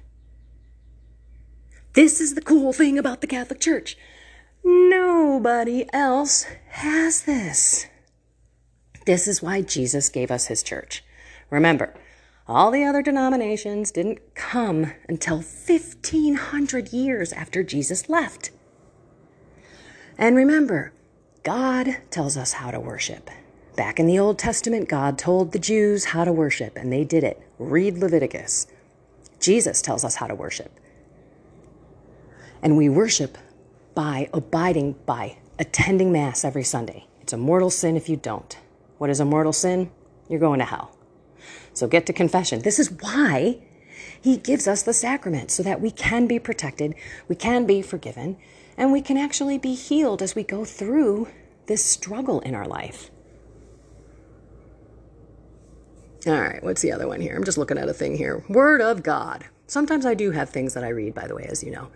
This 1.93 2.21
is 2.21 2.35
the 2.35 2.41
cool 2.41 2.73
thing 2.73 2.97
about 2.97 3.21
the 3.21 3.27
Catholic 3.27 3.59
Church. 3.59 3.97
Nobody 4.63 5.85
else 5.91 6.45
has 6.69 7.23
this. 7.23 7.87
This 9.07 9.25
is 9.25 9.41
why 9.41 9.61
Jesus 9.61 10.09
gave 10.09 10.29
us 10.29 10.47
his 10.47 10.61
church. 10.61 11.01
Remember, 11.49 11.93
all 12.45 12.71
the 12.71 12.83
other 12.83 13.01
denominations 13.01 13.89
didn't 13.89 14.35
come 14.35 14.91
until 15.07 15.37
1500 15.37 16.91
years 16.91 17.31
after 17.31 17.63
Jesus 17.63 18.09
left. 18.09 18.51
And 20.17 20.35
remember, 20.35 20.91
God 21.43 21.99
tells 22.09 22.35
us 22.35 22.51
how 22.51 22.69
to 22.69 22.81
worship. 22.81 23.29
Back 23.77 23.97
in 23.97 24.07
the 24.07 24.19
Old 24.19 24.37
Testament, 24.37 24.89
God 24.89 25.17
told 25.17 25.53
the 25.53 25.59
Jews 25.59 26.03
how 26.03 26.25
to 26.25 26.33
worship, 26.33 26.75
and 26.75 26.91
they 26.91 27.05
did 27.05 27.23
it. 27.23 27.41
Read 27.57 27.99
Leviticus. 27.99 28.67
Jesus 29.39 29.81
tells 29.81 30.03
us 30.03 30.15
how 30.15 30.27
to 30.27 30.35
worship. 30.35 30.81
And 32.61 32.75
we 32.75 32.89
worship 32.89 33.37
by 33.95 34.29
abiding 34.33 34.97
by 35.05 35.37
attending 35.57 36.11
Mass 36.11 36.43
every 36.43 36.65
Sunday. 36.65 37.05
It's 37.21 37.31
a 37.31 37.37
mortal 37.37 37.69
sin 37.69 37.95
if 37.95 38.09
you 38.09 38.17
don't. 38.17 38.57
What 38.97 39.09
is 39.09 39.19
a 39.19 39.25
mortal 39.25 39.53
sin? 39.53 39.91
You're 40.29 40.39
going 40.39 40.59
to 40.59 40.65
hell. 40.65 40.97
So 41.73 41.87
get 41.87 42.05
to 42.07 42.13
confession. 42.13 42.61
This 42.61 42.79
is 42.79 42.91
why 42.91 43.59
He 44.21 44.37
gives 44.37 44.67
us 44.67 44.83
the 44.83 44.93
sacrament, 44.93 45.51
so 45.51 45.63
that 45.63 45.81
we 45.81 45.91
can 45.91 46.27
be 46.27 46.39
protected, 46.39 46.95
we 47.27 47.35
can 47.35 47.65
be 47.65 47.81
forgiven, 47.81 48.37
and 48.75 48.91
we 48.91 49.01
can 49.01 49.17
actually 49.17 49.57
be 49.57 49.73
healed 49.75 50.21
as 50.21 50.35
we 50.35 50.43
go 50.43 50.65
through 50.65 51.27
this 51.67 51.85
struggle 51.85 52.39
in 52.41 52.55
our 52.55 52.67
life. 52.67 53.11
All 56.25 56.33
right, 56.33 56.63
what's 56.63 56.81
the 56.81 56.91
other 56.91 57.07
one 57.07 57.21
here? 57.21 57.35
I'm 57.35 57.43
just 57.43 57.57
looking 57.57 57.77
at 57.77 57.87
a 57.87 57.93
thing 57.93 58.17
here. 58.17 58.43
Word 58.49 58.81
of 58.81 59.03
God. 59.03 59.45
Sometimes 59.67 60.05
I 60.05 60.13
do 60.13 60.31
have 60.31 60.49
things 60.49 60.73
that 60.73 60.83
I 60.83 60.89
read, 60.89 61.13
by 61.13 61.27
the 61.27 61.35
way, 61.35 61.45
as 61.49 61.63
you 61.63 61.71
know. 61.71 61.89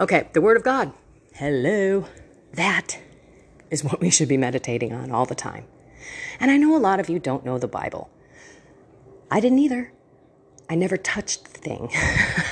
Okay, 0.00 0.28
the 0.32 0.40
Word 0.40 0.56
of 0.56 0.64
God. 0.64 0.92
Hello. 1.34 2.06
That 2.54 2.98
is 3.70 3.84
what 3.84 4.00
we 4.00 4.10
should 4.10 4.28
be 4.28 4.36
meditating 4.36 4.92
on 4.92 5.10
all 5.10 5.26
the 5.26 5.34
time. 5.34 5.64
And 6.40 6.50
I 6.50 6.56
know 6.56 6.76
a 6.76 6.78
lot 6.78 7.00
of 7.00 7.08
you 7.08 7.18
don't 7.18 7.44
know 7.44 7.58
the 7.58 7.68
Bible. 7.68 8.10
I 9.30 9.40
didn't 9.40 9.58
either. 9.60 9.92
I 10.68 10.74
never 10.74 10.96
touched 10.96 11.44
the 11.44 11.58
thing. 11.58 11.90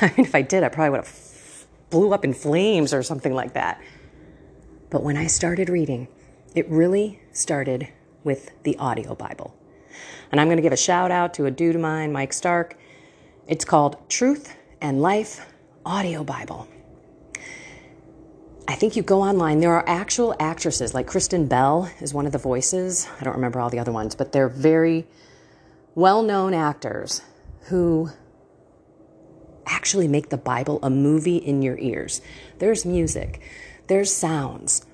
I 0.00 0.12
mean, 0.16 0.26
if 0.26 0.34
I 0.34 0.42
did, 0.42 0.62
I 0.62 0.68
probably 0.68 0.90
would 0.90 1.04
have 1.04 1.66
blew 1.90 2.12
up 2.12 2.24
in 2.24 2.32
flames 2.32 2.94
or 2.94 3.02
something 3.02 3.34
like 3.34 3.54
that. 3.54 3.80
But 4.90 5.02
when 5.02 5.16
I 5.16 5.26
started 5.26 5.68
reading, 5.68 6.08
it 6.54 6.68
really 6.68 7.20
started 7.32 7.88
with 8.24 8.50
the 8.64 8.76
audio 8.78 9.14
Bible. 9.14 9.56
And 10.30 10.40
I'm 10.40 10.46
going 10.46 10.56
to 10.56 10.62
give 10.62 10.72
a 10.72 10.76
shout 10.76 11.10
out 11.10 11.34
to 11.34 11.46
a 11.46 11.50
dude 11.50 11.76
of 11.76 11.80
mine, 11.80 12.12
Mike 12.12 12.32
Stark. 12.32 12.76
It's 13.46 13.64
called 13.64 14.08
Truth 14.08 14.56
and 14.80 15.00
Life 15.00 15.46
Audio 15.84 16.24
Bible. 16.24 16.68
I 18.70 18.76
think 18.76 18.94
you 18.94 19.02
go 19.02 19.20
online, 19.20 19.58
there 19.58 19.74
are 19.74 19.84
actual 19.88 20.36
actresses, 20.38 20.94
like 20.94 21.08
Kristen 21.08 21.46
Bell 21.46 21.90
is 22.00 22.14
one 22.14 22.24
of 22.24 22.30
the 22.30 22.38
voices. 22.38 23.08
I 23.20 23.24
don't 23.24 23.34
remember 23.34 23.58
all 23.58 23.68
the 23.68 23.80
other 23.80 23.90
ones, 23.90 24.14
but 24.14 24.30
they're 24.30 24.48
very 24.48 25.08
well 25.96 26.22
known 26.22 26.54
actors 26.54 27.20
who 27.62 28.10
actually 29.66 30.06
make 30.06 30.28
the 30.28 30.36
Bible 30.36 30.78
a 30.84 30.88
movie 30.88 31.38
in 31.38 31.62
your 31.62 31.78
ears. 31.78 32.22
There's 32.60 32.86
music, 32.86 33.40
there's 33.88 34.12
sounds, 34.12 34.86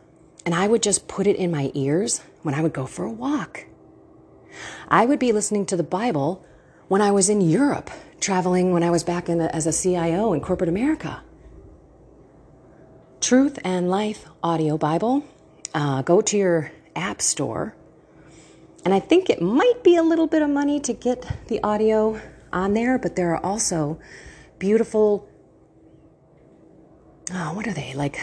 and 0.47 0.55
I 0.55 0.69
would 0.69 0.83
just 0.83 1.07
put 1.07 1.27
it 1.27 1.37
in 1.37 1.51
my 1.51 1.71
ears 1.75 2.23
when 2.41 2.55
I 2.55 2.63
would 2.63 2.73
go 2.73 2.87
for 2.87 3.05
a 3.05 3.11
walk. 3.11 3.67
I 4.89 5.05
would 5.05 5.19
be 5.19 5.33
listening 5.33 5.67
to 5.67 5.77
the 5.77 5.83
Bible 5.83 6.43
when 6.89 7.03
I 7.03 7.11
was 7.11 7.29
in 7.29 7.43
Europe, 7.43 7.91
traveling 8.21 8.73
when 8.73 8.83
I 8.83 8.89
was 8.89 9.05
back 9.05 9.29
in 9.29 9.37
the, 9.37 9.55
as 9.55 9.67
a 9.67 9.73
CIO 9.73 10.33
in 10.33 10.41
corporate 10.41 10.71
America. 10.71 11.23
Truth 13.21 13.59
and 13.65 13.89
Life 13.89 14.27
Audio 14.43 14.77
Bible. 14.77 15.25
Uh, 15.75 16.03
go 16.03 16.21
to 16.21 16.37
your 16.37 16.71
app 16.95 17.21
store. 17.23 17.75
And 18.85 18.95
I 18.95 19.01
think 19.01 19.31
it 19.31 19.41
might 19.43 19.83
be 19.83 19.97
a 19.97 20.03
little 20.03 20.27
bit 20.27 20.43
of 20.43 20.51
money 20.51 20.79
to 20.81 20.93
get 20.93 21.27
the 21.49 21.61
audio 21.63 22.21
on 22.53 22.75
there, 22.75 22.99
but 22.99 23.17
there 23.17 23.35
are 23.35 23.45
also 23.45 23.99
beautiful, 24.59 25.29
oh, 27.33 27.55
what 27.55 27.67
are 27.67 27.73
they? 27.73 27.95
Like 27.95 28.21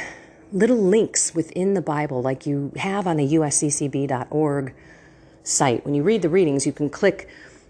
little 0.52 0.78
links 0.78 1.34
within 1.36 1.74
the 1.74 1.82
Bible, 1.82 2.22
like 2.22 2.46
you 2.46 2.72
have 2.78 3.08
on 3.08 3.18
the 3.18 3.34
usccb.org 3.34 4.74
site. 5.42 5.84
When 5.84 5.96
you 5.96 6.04
read 6.04 6.22
the 6.22 6.30
readings, 6.30 6.66
you 6.66 6.72
can 6.72 6.90
click 6.90 7.28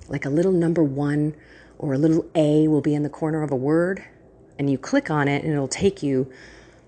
like 0.07 0.25
a 0.25 0.29
little 0.29 0.51
number 0.51 0.83
one 0.83 1.35
or 1.79 1.93
a 1.93 1.97
little 1.97 2.29
A 2.35 2.67
will 2.67 2.81
be 2.81 2.93
in 2.93 3.03
the 3.03 3.09
corner 3.09 3.43
of 3.43 3.51
a 3.51 3.55
word, 3.55 4.03
and 4.59 4.69
you 4.69 4.77
click 4.77 5.09
on 5.09 5.27
it, 5.27 5.43
and 5.43 5.51
it'll 5.51 5.67
take 5.67 6.03
you 6.03 6.31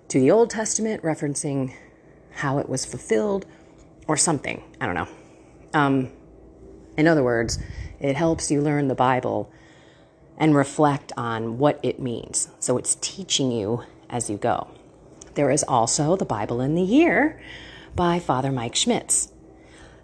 to 0.10 0.20
the 0.20 0.32
Old 0.32 0.50
Testament, 0.50 1.04
referencing 1.04 1.74
how 2.32 2.58
it 2.58 2.70
was 2.70 2.86
fulfilled 2.86 3.46
or 4.08 4.18
something. 4.18 4.64
I 4.80 4.86
don't 4.86 4.96
know. 4.96 5.08
Um, 5.74 6.12
in 6.98 7.08
other 7.08 7.24
words, 7.24 7.60
it 8.00 8.16
helps 8.16 8.52
you 8.52 8.62
learn 8.62 8.88
the 8.88 8.96
Bible 8.96 9.52
and 10.38 10.56
reflect 10.56 11.12
on 11.18 11.58
what 11.58 11.80
it 11.82 12.00
means. 12.00 12.50
So 12.60 12.78
it's 12.78 12.96
teaching 13.02 13.52
you 13.52 13.84
as 14.10 14.30
you 14.30 14.38
go. 14.38 14.70
There 15.36 15.52
is 15.52 15.64
also 15.64 16.16
the 16.16 16.26
Bible 16.26 16.62
in 16.62 16.76
the 16.76 16.82
Year 16.82 17.42
by 17.96 18.20
Father 18.20 18.52
Mike 18.52 18.76
Schmitz. 18.76 19.32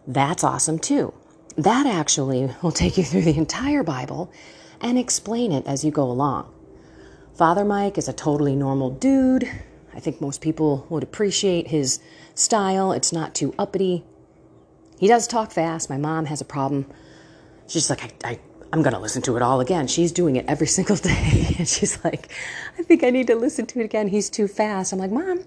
That's 0.08 0.44
awesome 0.44 0.80
too. 0.80 1.14
That 1.58 1.86
actually 1.86 2.50
will 2.62 2.72
take 2.72 2.98
you 2.98 3.04
through 3.04 3.24
the 3.24 3.38
entire 3.38 3.84
Bible 3.84 4.32
and 4.80 4.98
explain 4.98 5.52
it 5.52 5.66
as 5.68 5.86
you 5.86 5.92
go 5.92 6.04
along. 6.10 6.52
Father 7.36 7.64
Mike 7.64 7.98
is 7.98 8.08
a 8.08 8.14
totally 8.14 8.56
normal 8.56 8.90
dude. 8.90 9.50
I 9.94 10.00
think 10.00 10.22
most 10.22 10.42
people 10.42 10.86
would 10.90 11.04
appreciate 11.04 11.68
his 11.68 12.00
style. 12.34 12.92
It's 12.92 13.12
not 13.12 13.36
too 13.36 13.54
uppity. 13.60 14.04
He 15.00 15.08
does 15.08 15.28
talk 15.28 15.52
fast. 15.52 15.90
My 15.90 15.98
mom 15.98 16.26
has 16.26 16.42
a 16.42 16.46
problem. 16.46 16.86
She's 17.68 17.90
like, 17.90 18.04
I, 18.04 18.32
I, 18.32 18.40
I'm 18.72 18.82
going 18.82 18.94
to 18.94 19.00
listen 19.00 19.22
to 19.24 19.36
it 19.36 19.42
all 19.42 19.60
again. 19.60 19.88
She's 19.88 20.12
doing 20.12 20.36
it 20.36 20.46
every 20.48 20.68
single 20.78 20.96
day. 20.96 21.56
And 21.58 21.68
she's 21.68 22.04
like, 22.04 22.32
I 22.78 22.84
think 22.84 23.04
I 23.04 23.10
need 23.10 23.28
to 23.28 23.36
listen 23.36 23.66
to 23.68 23.80
it 23.82 23.86
again. 23.86 24.08
He's 24.08 24.30
too 24.30 24.48
fast. 24.48 24.94
I'm 24.94 25.00
like, 25.00 25.12
Mom, 25.12 25.44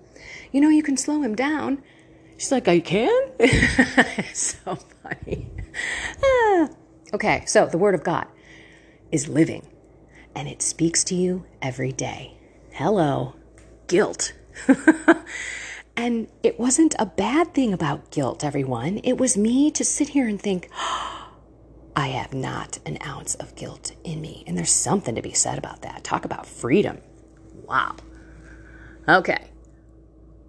you 0.53 0.61
know, 0.61 0.69
you 0.69 0.83
can 0.83 0.97
slow 0.97 1.23
him 1.23 1.35
down. 1.35 1.83
She's 2.37 2.53
like, 2.53 2.69
I 2.69 2.81
can? 2.81 3.31
so 4.35 4.77
funny. 5.03 5.49
Ah. 6.23 6.69
Okay, 7.13 7.45
so 7.47 7.67
the 7.67 7.79
Word 7.79 7.95
of 7.95 8.03
God 8.03 8.27
is 9.13 9.29
living 9.29 9.69
and 10.35 10.49
it 10.49 10.63
speaks 10.63 11.05
to 11.05 11.15
you 11.15 11.45
every 11.63 11.93
day. 11.93 12.37
Hello, 12.73 13.35
guilt. 13.87 14.33
and 15.97 16.29
it 16.43 16.59
wasn't 16.59 16.95
a 16.99 17.07
bad 17.07 17.55
thing 17.55 17.73
about 17.73 18.11
guilt, 18.11 18.45
everyone. 18.45 19.01
It 19.05 19.19
was 19.19 19.37
me 19.37 19.71
to 19.73 19.85
sit 19.85 20.11
here 20.11 20.29
and 20.29 20.41
think, 20.41 20.71
I 21.97 22.09
have 22.09 22.35
not 22.35 22.79
an 22.85 22.99
ounce 23.07 23.37
of 23.37 23.55
guilt 23.55 23.93
in 24.03 24.21
me. 24.21 24.43
And 24.47 24.57
there's 24.59 24.71
something 24.71 25.15
to 25.15 25.23
be 25.23 25.33
said 25.33 25.59
about 25.59 25.83
that. 25.83 26.03
Talk 26.03 26.25
about 26.25 26.47
freedom. 26.47 26.99
Wow. 27.67 27.97
Okay. 29.09 29.51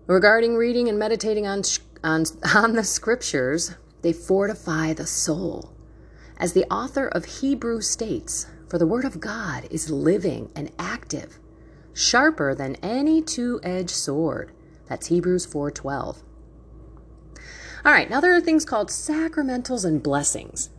Regarding 0.08 0.56
reading 0.56 0.90
and 0.90 0.98
meditating 0.98 1.46
on, 1.46 1.62
on, 2.04 2.26
on 2.56 2.74
the 2.74 2.84
scriptures, 2.84 3.76
they 4.02 4.14
fortify 4.14 4.94
the 4.94 5.08
soul. 5.08 5.74
As 6.38 6.54
the 6.54 6.66
author 6.66 7.08
of 7.08 7.26
Hebrew 7.26 7.82
states, 7.82 8.48
for 8.70 8.78
the 8.78 8.88
word 8.88 9.06
of 9.06 9.20
God 9.20 9.68
is 9.72 9.90
living 9.90 10.50
and 10.56 10.72
active, 10.78 11.40
sharper 11.96 12.54
than 12.54 12.76
any 12.84 13.22
two-edged 13.22 13.90
sword. 13.90 14.52
That's 14.88 15.08
Hebrews 15.08 15.48
4:12. 15.48 16.18
All 17.84 17.92
right, 17.92 18.10
now 18.10 18.20
there 18.20 18.36
are 18.36 18.42
things 18.42 18.66
called 18.66 18.90
sacramentals 18.90 19.86
and 19.86 20.04
blessings. 20.04 20.70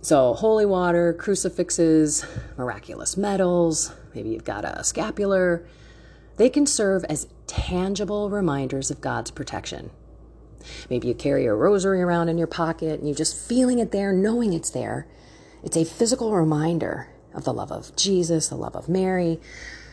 So, 0.00 0.34
holy 0.34 0.64
water, 0.64 1.12
crucifixes, 1.12 2.24
miraculous 2.56 3.16
medals, 3.16 3.92
maybe 4.14 4.30
you've 4.30 4.44
got 4.44 4.64
a 4.64 4.82
scapular, 4.84 5.66
they 6.36 6.48
can 6.48 6.66
serve 6.66 7.04
as 7.04 7.26
tangible 7.46 8.30
reminders 8.30 8.90
of 8.90 9.00
God's 9.00 9.32
protection. 9.32 9.90
Maybe 10.88 11.08
you 11.08 11.14
carry 11.14 11.46
a 11.46 11.54
rosary 11.54 12.00
around 12.00 12.28
in 12.28 12.38
your 12.38 12.46
pocket 12.46 13.00
and 13.00 13.08
you're 13.08 13.16
just 13.16 13.36
feeling 13.36 13.80
it 13.80 13.90
there, 13.90 14.12
knowing 14.12 14.52
it's 14.52 14.70
there. 14.70 15.08
It's 15.64 15.76
a 15.76 15.84
physical 15.84 16.32
reminder 16.32 17.08
of 17.34 17.44
the 17.44 17.52
love 17.52 17.72
of 17.72 17.94
Jesus, 17.96 18.48
the 18.48 18.56
love 18.56 18.76
of 18.76 18.88
Mary, 18.88 19.40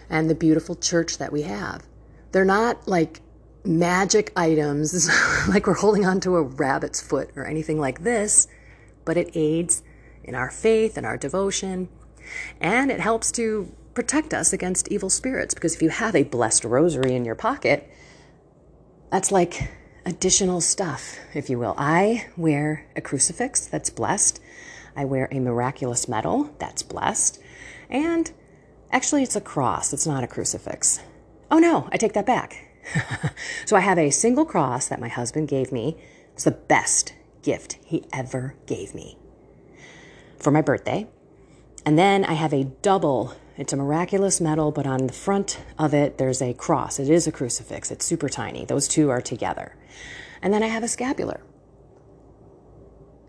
and 0.10 0.30
the 0.30 0.36
beautiful 0.36 0.76
church 0.76 1.18
that 1.18 1.32
we 1.32 1.44
have. 1.44 1.84
They're 2.32 2.46
not 2.46 2.88
like 2.88 3.22
magic 3.64 4.32
items, 4.36 5.10
like 5.48 5.68
we're 5.68 5.74
holding 5.74 6.06
onto 6.06 6.36
a 6.36 6.42
rabbit's 6.42 7.02
foot 7.02 7.32
or 7.36 7.46
anything 7.46 7.80
like 7.80 8.04
this, 8.04 8.48
but 9.04 9.18
it 9.18 9.32
aids 9.36 9.84
in 10.24 10.36
our 10.36 10.50
faith 10.50 10.98
and 10.98 11.06
our 11.06 11.18
devotion, 11.18 11.90
and 12.60 12.92
it 12.92 13.00
helps 13.00 13.32
to 13.34 13.72
protect 13.94 14.34
us 14.34 14.52
against 14.52 14.90
evil 14.90 15.10
spirits 15.10 15.54
because 15.54 15.76
if 15.76 15.82
you 15.82 15.90
have 15.90 16.16
a 16.16 16.24
blessed 16.24 16.66
rosary 16.66 17.16
in 17.16 17.24
your 17.24 17.36
pocket, 17.36 17.90
that's 19.12 19.32
like 19.32 19.70
additional 20.06 20.62
stuff, 20.62 21.18
if 21.34 21.50
you 21.50 21.58
will. 21.58 21.74
I 21.78 22.28
wear 22.36 22.86
a 22.96 23.02
crucifix 23.02 23.66
that's 23.66 23.90
blessed. 23.90 24.42
I 24.96 25.06
wear 25.06 25.28
a 25.32 25.40
miraculous 25.40 26.08
medal 26.08 26.54
that's 26.60 26.84
blessed. 26.84 27.40
And 27.90 28.32
actually, 28.92 29.24
it's 29.24 29.36
a 29.36 29.42
cross, 29.42 29.94
it's 29.94 30.08
not 30.08 30.24
a 30.24 30.28
crucifix. 30.28 31.00
Oh 31.52 31.60
no, 31.60 31.88
I 31.92 31.98
take 31.98 32.14
that 32.14 32.26
back. 32.26 32.70
so 33.66 33.76
I 33.76 33.82
have 33.82 33.98
a 33.98 34.10
single 34.10 34.46
cross 34.46 34.88
that 34.88 35.00
my 35.00 35.08
husband 35.08 35.48
gave 35.48 35.72
me. 35.72 35.98
It's 36.34 36.44
the 36.44 36.52
best 36.52 37.14
gift 37.42 37.78
he 37.86 38.06
ever 38.12 38.56
gave 38.66 38.94
me 38.94 39.18
for 40.38 40.52
my 40.52 40.62
birthday. 40.62 41.08
And 41.86 41.98
then 41.98 42.26
I 42.26 42.34
have 42.34 42.54
a 42.54 42.64
double 42.64 43.36
it's 43.58 43.72
a 43.72 43.78
miraculous 43.78 44.42
medal, 44.42 44.72
but 44.72 44.86
on 44.86 45.08
the 45.08 45.14
front 45.14 45.62
of 45.80 45.94
it, 45.94 46.18
there's 46.18 46.42
a 46.42 46.54
cross. 46.54 47.00
It 47.00 47.10
is 47.10 47.26
a 47.26 47.32
crucifix. 47.32 47.90
It's 47.90 48.06
super 48.06 48.28
tiny. 48.28 48.66
Those 48.66 48.88
two 48.88 49.10
are 49.10 49.22
together. 49.22 49.76
And 50.42 50.54
then 50.54 50.62
I 50.62 50.68
have 50.68 50.84
a 50.84 50.90
scapular. 50.90 51.40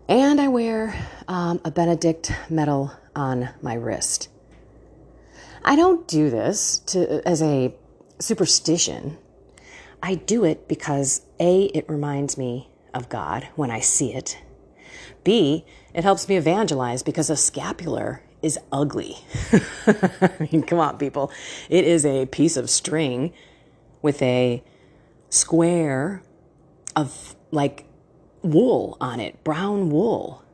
And 0.09 0.41
I 0.41 0.49
wear 0.49 0.93
um, 1.29 1.61
a 1.63 1.71
Benedict 1.71 2.31
medal 2.49 2.91
on 3.15 3.49
my 3.61 3.75
wrist. 3.75 4.27
I 5.67 5.75
don't 5.75 6.07
do 6.07 6.29
this 6.29 6.79
to, 6.87 7.27
as 7.27 7.41
a 7.41 7.75
superstition. 8.19 9.17
I 10.01 10.15
do 10.15 10.45
it 10.45 10.69
because 10.69 11.23
A, 11.41 11.65
it 11.65 11.89
reminds 11.89 12.37
me 12.37 12.69
of 12.93 13.09
God 13.09 13.49
when 13.57 13.69
I 13.69 13.81
see 13.81 14.13
it. 14.13 14.37
B, 15.25 15.65
it 15.93 16.05
helps 16.05 16.29
me 16.29 16.37
evangelize 16.37 17.03
because 17.03 17.29
a 17.29 17.35
scapular 17.35 18.23
is 18.41 18.57
ugly. 18.71 19.17
I 19.85 20.47
mean, 20.49 20.63
come 20.63 20.79
on, 20.79 20.97
people. 20.97 21.33
It 21.69 21.83
is 21.83 22.05
a 22.05 22.27
piece 22.27 22.55
of 22.55 22.69
string 22.69 23.33
with 24.01 24.21
a 24.21 24.63
square 25.29 26.23
of 26.95 27.35
like 27.51 27.83
wool 28.41 28.95
on 29.01 29.19
it, 29.19 29.43
brown 29.43 29.89
wool 29.89 30.45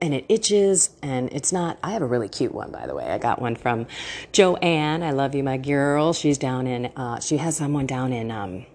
and 0.00 0.14
it 0.14 0.24
itches 0.28 0.90
and 1.02 1.28
it's 1.32 1.52
not 1.52 1.78
i 1.82 1.90
have 1.90 2.02
a 2.02 2.06
really 2.06 2.28
cute 2.28 2.54
one 2.54 2.70
by 2.70 2.86
the 2.86 2.94
way. 2.94 3.06
I 3.10 3.18
got 3.18 3.40
one 3.40 3.56
from 3.56 3.86
joanne. 4.32 5.02
I 5.02 5.10
love 5.10 5.34
you 5.34 5.42
my 5.42 5.56
girl. 5.56 6.12
She's 6.12 6.38
down 6.38 6.66
in 6.66 6.86
uh, 6.96 7.20
she 7.20 7.38
has 7.38 7.56
someone 7.56 7.86
down 7.86 8.12
in 8.12 8.30
um, 8.30 8.66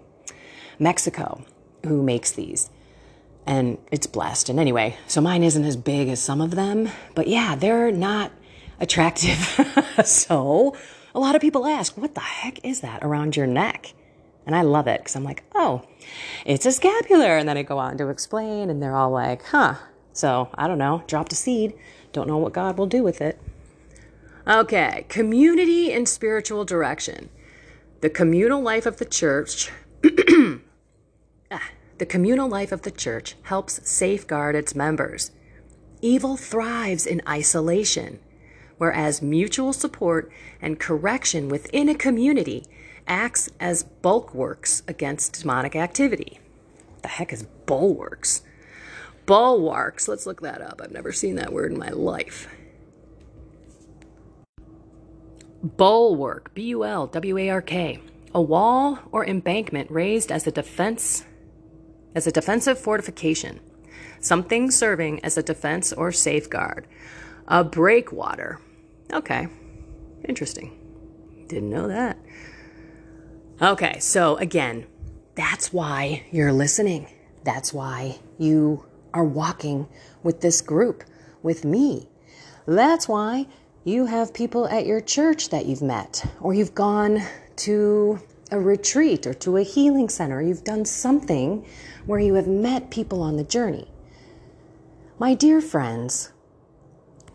mexico 0.80 1.44
who 1.86 2.02
makes 2.04 2.32
these 2.32 2.70
and 3.46 3.78
it's 3.92 4.08
blessed. 4.08 4.50
And 4.50 4.60
anyway 4.60 4.98
so 5.08 5.22
mine 5.22 5.44
isn't 5.44 5.64
as 5.64 5.78
big 5.78 6.10
as 6.10 6.22
some 6.22 6.42
of 6.42 6.52
them 6.52 6.90
but 7.16 7.28
yeah 7.28 7.56
they're 7.56 7.92
not 7.92 8.32
attractive. 8.80 9.60
So 10.04 10.76
a 11.14 11.20
lot 11.20 11.36
of 11.36 11.42
people 11.42 11.68
ask 11.68 11.96
what 11.96 12.16
the 12.16 12.22
heck 12.22 12.66
is 12.66 12.82
that 12.82 13.04
around 13.04 13.36
your 13.36 13.48
neck? 13.48 13.94
And 14.46 14.56
i 14.56 14.62
love 14.62 14.88
it 14.88 15.00
because 15.00 15.16
i'm 15.16 15.24
like 15.24 15.44
oh 15.56 15.84
it's 16.46 16.66
a 16.66 16.72
scapular. 16.72 17.38
And 17.38 17.48
then 17.48 17.58
i 17.58 17.64
go 17.64 17.78
on 17.78 17.98
to 18.00 18.10
explain 18.10 18.70
and 18.70 18.82
they're 18.82 18.96
all 18.96 19.12
like 19.12 19.44
huh 19.46 19.76
so 20.14 20.50
I 20.56 20.68
don't 20.68 20.78
know, 20.78 21.04
dropped 21.08 21.34
a 21.34 21.36
seed. 21.36 21.74
Don't 22.14 22.28
know 22.28 22.38
what 22.38 22.54
God 22.54 22.78
will 22.78 22.86
do 22.86 23.04
with 23.04 23.22
it. 23.22 23.40
Okay, 24.48 25.06
community 25.10 25.92
and 25.92 26.08
spiritual 26.08 26.66
direction. 26.66 27.30
The 28.02 28.10
communal 28.10 28.62
life 28.62 28.86
of 28.86 28.98
the 28.98 29.06
church. 29.06 29.72
ah, 31.52 31.70
the 31.98 32.06
communal 32.06 32.50
life 32.50 32.72
of 32.72 32.82
the 32.82 32.92
church 32.92 33.36
helps 33.44 33.90
safeguard 33.90 34.56
its 34.56 34.76
members. 34.76 35.32
Evil 36.02 36.36
thrives 36.36 37.06
in 37.06 37.22
isolation, 37.28 38.20
whereas 38.78 39.22
mutual 39.22 39.72
support 39.72 40.30
and 40.62 40.80
correction 40.80 41.48
within 41.48 41.88
a 41.88 41.96
community 41.96 42.66
acts 43.08 43.50
as 43.60 43.84
bulwarks 43.84 44.84
against 44.88 45.42
demonic 45.42 45.76
activity. 45.76 46.40
The 47.02 47.08
heck 47.08 47.32
is 47.32 47.44
bulwarks? 47.66 48.44
Bulwarks. 49.26 50.08
Let's 50.08 50.26
look 50.26 50.42
that 50.42 50.62
up. 50.62 50.82
I've 50.84 50.92
never 50.92 51.12
seen 51.12 51.36
that 51.36 51.54
word 51.54 51.72
in 51.72 51.80
my 51.80 51.90
life. 51.90 52.48
Bulwark, 55.64 56.54
B 56.54 56.64
U 56.68 56.84
L 56.84 57.08
W 57.08 57.38
A 57.38 57.50
R 57.50 57.62
K. 57.62 58.02
A 58.36 58.42
wall 58.42 59.00
or 59.12 59.26
embankment 59.26 59.90
raised 59.92 60.32
as 60.32 60.48
a 60.48 60.52
defense 60.52 61.26
as 62.16 62.28
a 62.28 62.32
defensive 62.32 62.80
fortification. 62.80 63.60
Something 64.20 64.72
serving 64.72 65.24
as 65.24 65.38
a 65.38 65.44
defense 65.44 65.92
or 65.94 66.12
safeguard. 66.12 66.88
A 67.48 67.64
breakwater. 67.64 68.60
Okay. 69.12 69.48
Interesting. 70.28 70.80
Didn't 71.48 71.70
know 71.70 71.88
that. 71.88 72.18
Okay, 73.62 74.00
so 74.00 74.38
again, 74.38 74.88
that's 75.36 75.72
why 75.72 76.26
you're 76.32 76.54
listening. 76.54 77.08
That's 77.44 77.74
why 77.74 78.20
you 78.38 78.86
are 79.14 79.24
walking 79.24 79.88
with 80.24 80.42
this 80.42 80.62
group, 80.62 81.04
with 81.42 81.66
me. 81.66 82.10
That's 82.66 83.08
why 83.08 83.48
you 83.84 84.06
have 84.06 84.34
people 84.34 84.68
at 84.68 84.86
your 84.86 85.02
church 85.02 85.50
that 85.50 85.66
you've 85.66 85.82
met, 85.82 86.26
or 86.40 86.54
you've 86.54 86.76
gone 86.76 87.22
to 87.58 88.20
a 88.52 88.60
retreat 88.60 89.28
or 89.28 89.34
to 89.34 89.58
a 89.58 89.64
healing 89.64 90.10
center. 90.10 90.42
You've 90.42 90.64
done 90.64 90.86
something 90.86 91.66
where 92.06 92.20
you 92.20 92.36
have 92.36 92.48
met 92.48 92.92
people 92.92 93.22
on 93.22 93.36
the 93.36 93.44
journey. 93.44 93.90
My 95.20 95.34
dear 95.34 95.60
friends, 95.60 96.32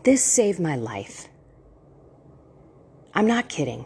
this 0.03 0.23
saved 0.23 0.59
my 0.59 0.75
life. 0.75 1.27
I'm 3.13 3.27
not 3.27 3.49
kidding. 3.49 3.85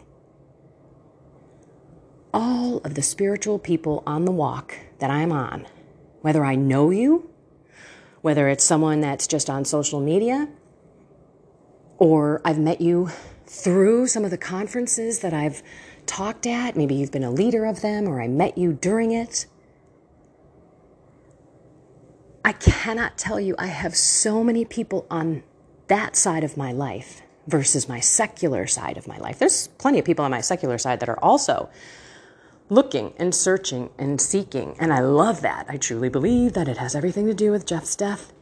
All 2.32 2.78
of 2.78 2.94
the 2.94 3.02
spiritual 3.02 3.58
people 3.58 4.02
on 4.06 4.24
the 4.24 4.32
walk 4.32 4.78
that 4.98 5.10
I'm 5.10 5.32
on, 5.32 5.66
whether 6.20 6.44
I 6.44 6.54
know 6.54 6.90
you 6.90 7.30
whether 8.24 8.48
it's 8.48 8.64
someone 8.64 9.02
that's 9.02 9.26
just 9.26 9.50
on 9.50 9.66
social 9.66 10.00
media 10.00 10.48
or 11.98 12.40
I've 12.42 12.58
met 12.58 12.80
you 12.80 13.10
through 13.44 14.06
some 14.06 14.24
of 14.24 14.30
the 14.30 14.38
conferences 14.38 15.18
that 15.18 15.34
I've 15.34 15.62
talked 16.06 16.46
at. 16.46 16.74
Maybe 16.74 16.94
you've 16.94 17.12
been 17.12 17.22
a 17.22 17.30
leader 17.30 17.66
of 17.66 17.82
them 17.82 18.08
or 18.08 18.22
I 18.22 18.28
met 18.28 18.56
you 18.56 18.72
during 18.72 19.12
it. 19.12 19.44
I 22.42 22.52
cannot 22.52 23.18
tell 23.18 23.38
you, 23.38 23.56
I 23.58 23.66
have 23.66 23.94
so 23.94 24.42
many 24.42 24.64
people 24.64 25.06
on 25.10 25.42
that 25.88 26.16
side 26.16 26.44
of 26.44 26.56
my 26.56 26.72
life 26.72 27.20
versus 27.46 27.90
my 27.90 28.00
secular 28.00 28.66
side 28.66 28.96
of 28.96 29.06
my 29.06 29.18
life. 29.18 29.38
There's 29.38 29.68
plenty 29.68 29.98
of 29.98 30.06
people 30.06 30.24
on 30.24 30.30
my 30.30 30.40
secular 30.40 30.78
side 30.78 31.00
that 31.00 31.10
are 31.10 31.22
also 31.22 31.68
looking 32.68 33.12
and 33.16 33.34
searching 33.34 33.90
and 33.98 34.20
seeking. 34.20 34.76
And 34.78 34.92
I 34.92 35.00
love 35.00 35.40
that. 35.42 35.66
I 35.68 35.76
truly 35.76 36.08
believe 36.08 36.54
that 36.54 36.68
it 36.68 36.78
has 36.78 36.94
everything 36.94 37.26
to 37.26 37.34
do 37.34 37.50
with 37.50 37.66
Jeff's 37.66 37.96
death. 37.96 38.32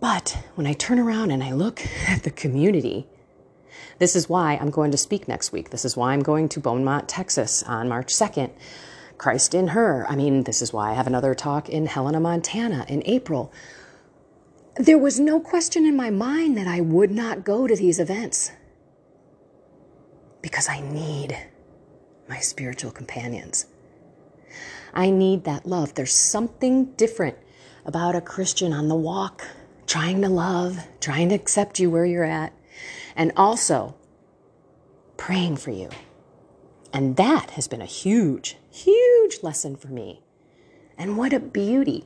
But 0.00 0.44
when 0.54 0.66
I 0.66 0.72
turn 0.74 0.98
around 0.98 1.30
and 1.30 1.42
I 1.42 1.52
look 1.52 1.80
at 2.08 2.22
the 2.24 2.30
community, 2.30 3.06
this 3.98 4.16
is 4.16 4.28
why 4.28 4.56
I'm 4.56 4.70
going 4.70 4.90
to 4.90 4.96
speak 4.96 5.28
next 5.28 5.52
week. 5.52 5.70
This 5.70 5.84
is 5.84 5.96
why 5.96 6.12
I'm 6.12 6.22
going 6.22 6.48
to 6.50 6.60
Beaumont, 6.60 7.08
Texas 7.08 7.62
on 7.62 7.88
March 7.88 8.12
2nd. 8.12 8.50
Christ 9.16 9.54
in 9.54 9.68
her. 9.68 10.04
I 10.08 10.16
mean, 10.16 10.42
this 10.42 10.60
is 10.60 10.72
why 10.72 10.90
I 10.90 10.94
have 10.94 11.06
another 11.06 11.34
talk 11.34 11.68
in 11.68 11.86
Helena, 11.86 12.20
Montana 12.20 12.84
in 12.88 13.02
April. 13.06 13.52
There 14.76 14.98
was 14.98 15.20
no 15.20 15.38
question 15.38 15.86
in 15.86 15.96
my 15.96 16.10
mind 16.10 16.56
that 16.56 16.66
I 16.66 16.80
would 16.80 17.12
not 17.12 17.44
go 17.44 17.66
to 17.66 17.76
these 17.76 18.00
events 18.00 18.50
because 20.42 20.68
I 20.68 20.80
need 20.80 21.38
my 22.28 22.38
spiritual 22.38 22.90
companions. 22.90 23.66
I 24.92 25.10
need 25.10 25.44
that 25.44 25.66
love. 25.66 25.94
There's 25.94 26.14
something 26.14 26.86
different 26.92 27.36
about 27.84 28.14
a 28.14 28.20
Christian 28.20 28.72
on 28.72 28.88
the 28.88 28.94
walk, 28.94 29.46
trying 29.86 30.22
to 30.22 30.28
love, 30.28 30.78
trying 31.00 31.28
to 31.30 31.34
accept 31.34 31.78
you 31.78 31.90
where 31.90 32.06
you're 32.06 32.24
at, 32.24 32.52
and 33.16 33.32
also 33.36 33.94
praying 35.16 35.56
for 35.56 35.70
you. 35.70 35.90
And 36.92 37.16
that 37.16 37.50
has 37.50 37.68
been 37.68 37.82
a 37.82 37.86
huge, 37.86 38.56
huge 38.70 39.42
lesson 39.42 39.76
for 39.76 39.88
me. 39.88 40.22
And 40.96 41.18
what 41.18 41.32
a 41.32 41.40
beauty. 41.40 42.04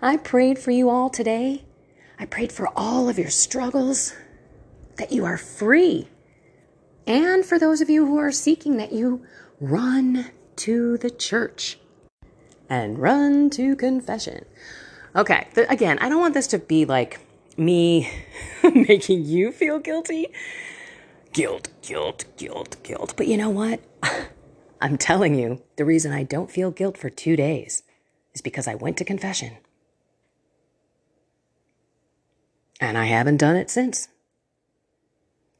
I 0.00 0.16
prayed 0.16 0.58
for 0.58 0.70
you 0.70 0.88
all 0.88 1.10
today. 1.10 1.64
I 2.18 2.26
prayed 2.26 2.50
for 2.50 2.68
all 2.74 3.08
of 3.08 3.18
your 3.18 3.30
struggles, 3.30 4.14
that 4.96 5.12
you 5.12 5.24
are 5.24 5.36
free. 5.36 6.08
And 7.06 7.44
for 7.44 7.58
those 7.58 7.80
of 7.80 7.90
you 7.90 8.06
who 8.06 8.16
are 8.18 8.32
seeking, 8.32 8.76
that 8.76 8.92
you 8.92 9.24
run 9.62 10.26
to 10.56 10.98
the 10.98 11.08
church 11.08 11.78
and 12.68 12.98
run 12.98 13.48
to 13.48 13.76
confession. 13.76 14.44
Okay, 15.14 15.46
again, 15.68 15.98
I 16.00 16.08
don't 16.08 16.20
want 16.20 16.34
this 16.34 16.48
to 16.48 16.58
be 16.58 16.84
like 16.84 17.20
me 17.56 18.10
making 18.74 19.24
you 19.24 19.52
feel 19.52 19.78
guilty. 19.78 20.26
Guilt, 21.32 21.68
guilt, 21.80 22.24
guilt, 22.36 22.76
guilt. 22.82 23.14
But 23.16 23.28
you 23.28 23.36
know 23.36 23.50
what? 23.50 23.80
I'm 24.82 24.98
telling 24.98 25.36
you, 25.36 25.62
the 25.76 25.84
reason 25.84 26.12
I 26.12 26.24
don't 26.24 26.50
feel 26.50 26.72
guilt 26.72 26.98
for 26.98 27.08
two 27.08 27.36
days 27.36 27.84
is 28.34 28.42
because 28.42 28.66
I 28.66 28.74
went 28.74 28.96
to 28.96 29.04
confession. 29.04 29.58
And 32.80 32.98
I 32.98 33.04
haven't 33.04 33.36
done 33.36 33.54
it 33.54 33.70
since. 33.70 34.08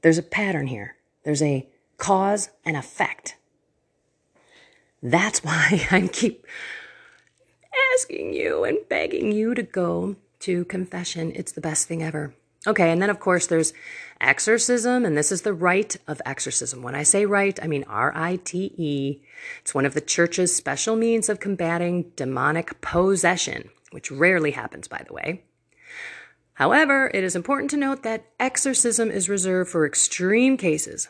There's 0.03 0.19
a 0.19 0.25
pattern 0.25 0.67
here, 0.67 0.97
there's 1.23 1.43
a 1.43 1.69
cause 1.99 2.51
and 2.65 2.77
effect. 2.77 3.37
That's 5.03 5.43
why 5.43 5.87
I 5.91 6.09
keep 6.09 6.47
asking 7.95 8.33
you 8.35 8.65
and 8.65 8.79
begging 8.89 9.33
you 9.33 9.55
to 9.55 9.63
go 9.63 10.17
to 10.41 10.65
confession. 10.67 11.33
It's 11.35 11.53
the 11.53 11.61
best 11.61 11.89
thing 11.89 12.03
ever. 12.03 12.35
Okay, 12.65 12.93
and 12.93 13.03
then 13.03 13.11
of 13.11 13.19
course 13.19 13.49
there's 13.49 13.73
exorcism, 14.21 15.05
and 15.05 15.17
this 15.17 15.33
is 15.33 15.43
the 15.43 15.53
rite 15.53 15.97
of 16.07 16.23
exorcism. 16.25 16.81
When 16.83 16.95
I 16.95 17.03
say 17.03 17.27
rite, 17.27 17.59
I 17.61 17.67
mean 17.67 17.85
R 17.89 18.13
I 18.15 18.37
T 18.37 18.73
E. 18.77 19.21
It's 19.63 19.75
one 19.75 19.85
of 19.85 19.95
the 19.95 20.01
church's 20.01 20.55
special 20.55 20.95
means 20.95 21.29
of 21.29 21.41
combating 21.41 22.13
demonic 22.15 22.81
possession, 22.81 23.71
which 23.91 24.13
rarely 24.13 24.53
happens, 24.53 24.87
by 24.87 25.03
the 25.05 25.13
way. 25.13 25.43
However, 26.55 27.11
it 27.13 27.25
is 27.25 27.35
important 27.35 27.71
to 27.73 27.77
note 27.77 28.05
that 28.05 28.27
exorcism 28.39 29.11
is 29.11 29.29
reserved 29.29 29.71
for 29.71 29.85
extreme 29.85 30.57
cases 30.57 31.09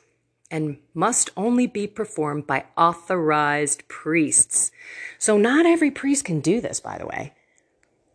and 0.53 0.77
must 0.93 1.31
only 1.37 1.67
be 1.67 1.87
performed 1.87 2.47
by 2.47 2.67
authorized 2.77 3.89
priests. 3.89 4.71
So, 5.19 5.39
not 5.39 5.65
every 5.65 5.91
priest 5.91 6.27
can 6.27 6.41
do 6.41 6.61
this, 6.61 6.79
by 6.79 6.99
the 6.99 7.07
way. 7.07 7.33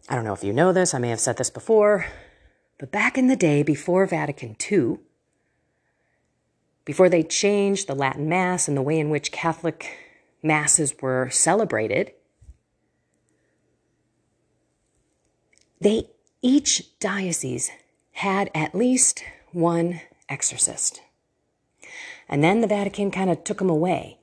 I 0.08 0.15
don't 0.15 0.23
know 0.23 0.34
if 0.34 0.43
you 0.43 0.54
know 0.54 0.71
this, 0.71 0.93
I 0.93 1.00
may 1.00 1.10
have 1.10 1.19
said 1.19 1.38
this 1.38 1.50
before, 1.50 2.06
but 2.78 2.91
back 2.91 3.17
in 3.17 3.28
the 3.28 3.36
day 3.36 3.63
before 3.63 4.06
Vatican 4.06 4.56
II, 4.71 5.00
before 6.86 7.10
they 7.10 7.23
changed 7.23 7.88
the 7.88 7.95
Latin 7.95 8.30
Mass 8.30 8.67
and 8.67 8.78
the 8.78 8.82
way 8.82 9.00
in 9.00 9.10
which 9.10 9.32
Catholic 9.32 9.97
Masses 10.41 10.95
were 11.02 11.30
celebrated, 11.30 12.13
they 15.82 16.08
each 16.41 16.97
diocese 17.00 17.71
had 18.12 18.50
at 18.54 18.76
least 18.76 19.23
one 19.52 20.02
exorcist. 20.30 21.02
And 22.30 22.44
then 22.44 22.62
the 22.62 22.68
Vatican 22.68 23.12
kind 23.12 23.30
of 23.30 23.44
took 23.44 23.60
them 23.60 23.70
away. 23.70 24.20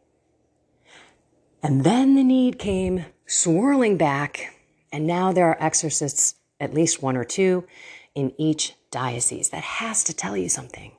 And 1.62 1.84
then 1.84 2.14
the 2.14 2.24
need 2.24 2.58
came 2.58 3.06
swirling 3.26 3.96
back, 3.96 4.54
and 4.92 5.06
now 5.06 5.32
there 5.32 5.48
are 5.48 5.62
exorcists, 5.62 6.34
at 6.60 6.74
least 6.74 7.02
one 7.02 7.16
or 7.16 7.24
two, 7.24 7.66
in 8.14 8.32
each 8.38 8.74
diocese. 8.90 9.48
That 9.48 9.64
has 9.64 10.04
to 10.04 10.14
tell 10.14 10.36
you 10.36 10.48
something. 10.48 10.92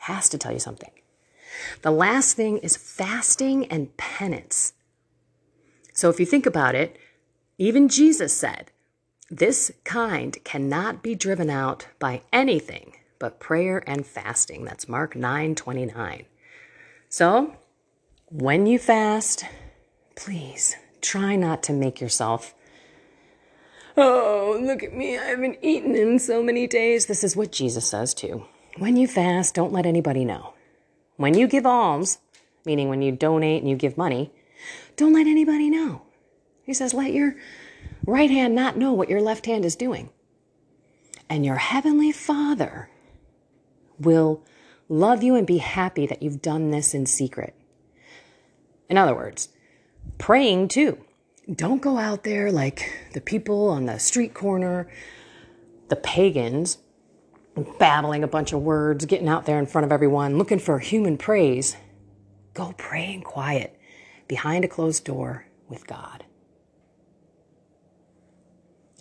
Has 0.00 0.28
to 0.28 0.38
tell 0.38 0.52
you 0.52 0.58
something. 0.58 0.90
The 1.82 1.90
last 1.90 2.36
thing 2.36 2.58
is 2.58 2.76
fasting 2.76 3.66
and 3.66 3.96
penance. 3.96 4.74
So 5.94 6.10
if 6.10 6.20
you 6.20 6.26
think 6.26 6.46
about 6.46 6.74
it, 6.74 6.98
even 7.56 7.88
Jesus 7.88 8.32
said, 8.32 8.70
this 9.30 9.72
kind 9.84 10.36
cannot 10.44 11.02
be 11.02 11.14
driven 11.14 11.50
out 11.50 11.88
by 11.98 12.22
anything 12.32 12.94
but 13.18 13.40
prayer 13.40 13.82
and 13.86 14.06
fasting. 14.06 14.64
That's 14.64 14.88
Mark 14.88 15.16
9 15.16 15.54
29. 15.54 16.24
So, 17.08 17.56
when 18.26 18.66
you 18.66 18.78
fast, 18.78 19.44
please 20.14 20.76
try 21.00 21.36
not 21.36 21.62
to 21.64 21.72
make 21.72 22.00
yourself, 22.00 22.54
oh, 23.96 24.58
look 24.60 24.82
at 24.82 24.92
me, 24.92 25.18
I 25.18 25.24
haven't 25.24 25.58
eaten 25.62 25.94
in 25.94 26.18
so 26.18 26.42
many 26.42 26.66
days. 26.66 27.06
This 27.06 27.24
is 27.24 27.36
what 27.36 27.52
Jesus 27.52 27.86
says 27.86 28.12
too. 28.12 28.44
When 28.76 28.96
you 28.96 29.08
fast, 29.08 29.54
don't 29.54 29.72
let 29.72 29.86
anybody 29.86 30.24
know. 30.24 30.54
When 31.16 31.34
you 31.34 31.48
give 31.48 31.66
alms, 31.66 32.18
meaning 32.64 32.88
when 32.88 33.02
you 33.02 33.12
donate 33.12 33.62
and 33.62 33.70
you 33.70 33.76
give 33.76 33.96
money, 33.96 34.30
don't 34.96 35.14
let 35.14 35.26
anybody 35.26 35.70
know. 35.70 36.02
He 36.62 36.74
says, 36.74 36.92
let 36.92 37.12
your 37.12 37.34
right 38.06 38.30
hand 38.30 38.54
not 38.54 38.76
know 38.76 38.92
what 38.92 39.08
your 39.08 39.22
left 39.22 39.46
hand 39.46 39.64
is 39.64 39.74
doing. 39.74 40.10
And 41.30 41.44
your 41.44 41.56
heavenly 41.56 42.12
Father 42.12 42.90
will 43.98 44.42
love 44.88 45.22
you 45.22 45.34
and 45.34 45.46
be 45.46 45.58
happy 45.58 46.06
that 46.06 46.22
you've 46.22 46.42
done 46.42 46.70
this 46.70 46.94
in 46.94 47.06
secret. 47.06 47.54
In 48.88 48.96
other 48.96 49.14
words, 49.14 49.48
praying 50.18 50.68
too. 50.68 50.98
Don't 51.52 51.82
go 51.82 51.98
out 51.98 52.24
there 52.24 52.52
like 52.52 53.08
the 53.14 53.20
people 53.20 53.68
on 53.68 53.86
the 53.86 53.98
street 53.98 54.34
corner, 54.34 54.88
the 55.88 55.96
pagans, 55.96 56.78
babbling 57.78 58.22
a 58.22 58.28
bunch 58.28 58.52
of 58.52 58.62
words, 58.62 59.06
getting 59.06 59.28
out 59.28 59.46
there 59.46 59.58
in 59.58 59.66
front 59.66 59.84
of 59.84 59.92
everyone, 59.92 60.38
looking 60.38 60.58
for 60.58 60.78
human 60.78 61.16
praise. 61.16 61.76
Go 62.54 62.74
pray 62.76 63.14
in 63.14 63.22
quiet 63.22 63.78
behind 64.26 64.64
a 64.64 64.68
closed 64.68 65.04
door 65.04 65.46
with 65.68 65.86
God. 65.86 66.24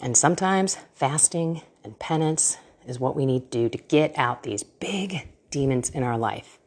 And 0.02 0.16
sometimes 0.16 0.78
fasting 0.94 1.62
and 1.84 1.98
penance 2.00 2.58
is 2.88 3.00
what 3.00 3.16
we 3.16 3.26
need 3.26 3.52
to 3.52 3.58
do 3.58 3.70
to 3.70 3.78
get 3.78 4.18
out 4.18 4.44
these 4.44 4.64
big 4.64 5.28
demons 5.52 5.90
in 5.90 6.04
our 6.04 6.18
life. 6.18 6.58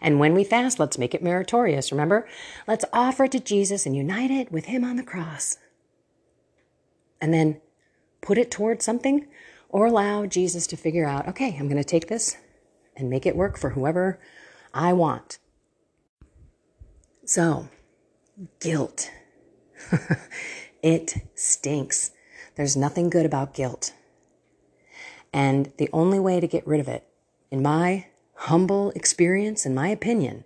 And 0.00 0.18
when 0.18 0.34
we 0.34 0.44
fast, 0.44 0.78
let's 0.78 0.98
make 0.98 1.14
it 1.14 1.22
meritorious, 1.22 1.92
remember? 1.92 2.28
Let's 2.66 2.84
offer 2.92 3.24
it 3.24 3.32
to 3.32 3.40
Jesus 3.40 3.86
and 3.86 3.96
unite 3.96 4.30
it 4.30 4.52
with 4.52 4.66
Him 4.66 4.84
on 4.84 4.96
the 4.96 5.02
cross. 5.02 5.58
And 7.20 7.32
then 7.32 7.60
put 8.20 8.38
it 8.38 8.50
towards 8.50 8.84
something 8.84 9.26
or 9.68 9.86
allow 9.86 10.26
Jesus 10.26 10.66
to 10.68 10.76
figure 10.76 11.06
out 11.06 11.28
okay, 11.28 11.56
I'm 11.58 11.68
going 11.68 11.82
to 11.82 11.84
take 11.84 12.08
this 12.08 12.36
and 12.96 13.08
make 13.08 13.26
it 13.26 13.36
work 13.36 13.56
for 13.56 13.70
whoever 13.70 14.18
I 14.74 14.92
want. 14.92 15.38
So, 17.24 17.68
guilt. 18.58 19.10
it 20.82 21.14
stinks. 21.34 22.10
There's 22.56 22.76
nothing 22.76 23.08
good 23.08 23.24
about 23.24 23.54
guilt. 23.54 23.92
And 25.32 25.72
the 25.78 25.88
only 25.92 26.18
way 26.18 26.40
to 26.40 26.48
get 26.48 26.66
rid 26.66 26.80
of 26.80 26.88
it, 26.88 27.06
in 27.50 27.62
my 27.62 28.06
humble 28.34 28.90
experience, 28.90 29.64
in 29.64 29.74
my 29.74 29.88
opinion, 29.88 30.44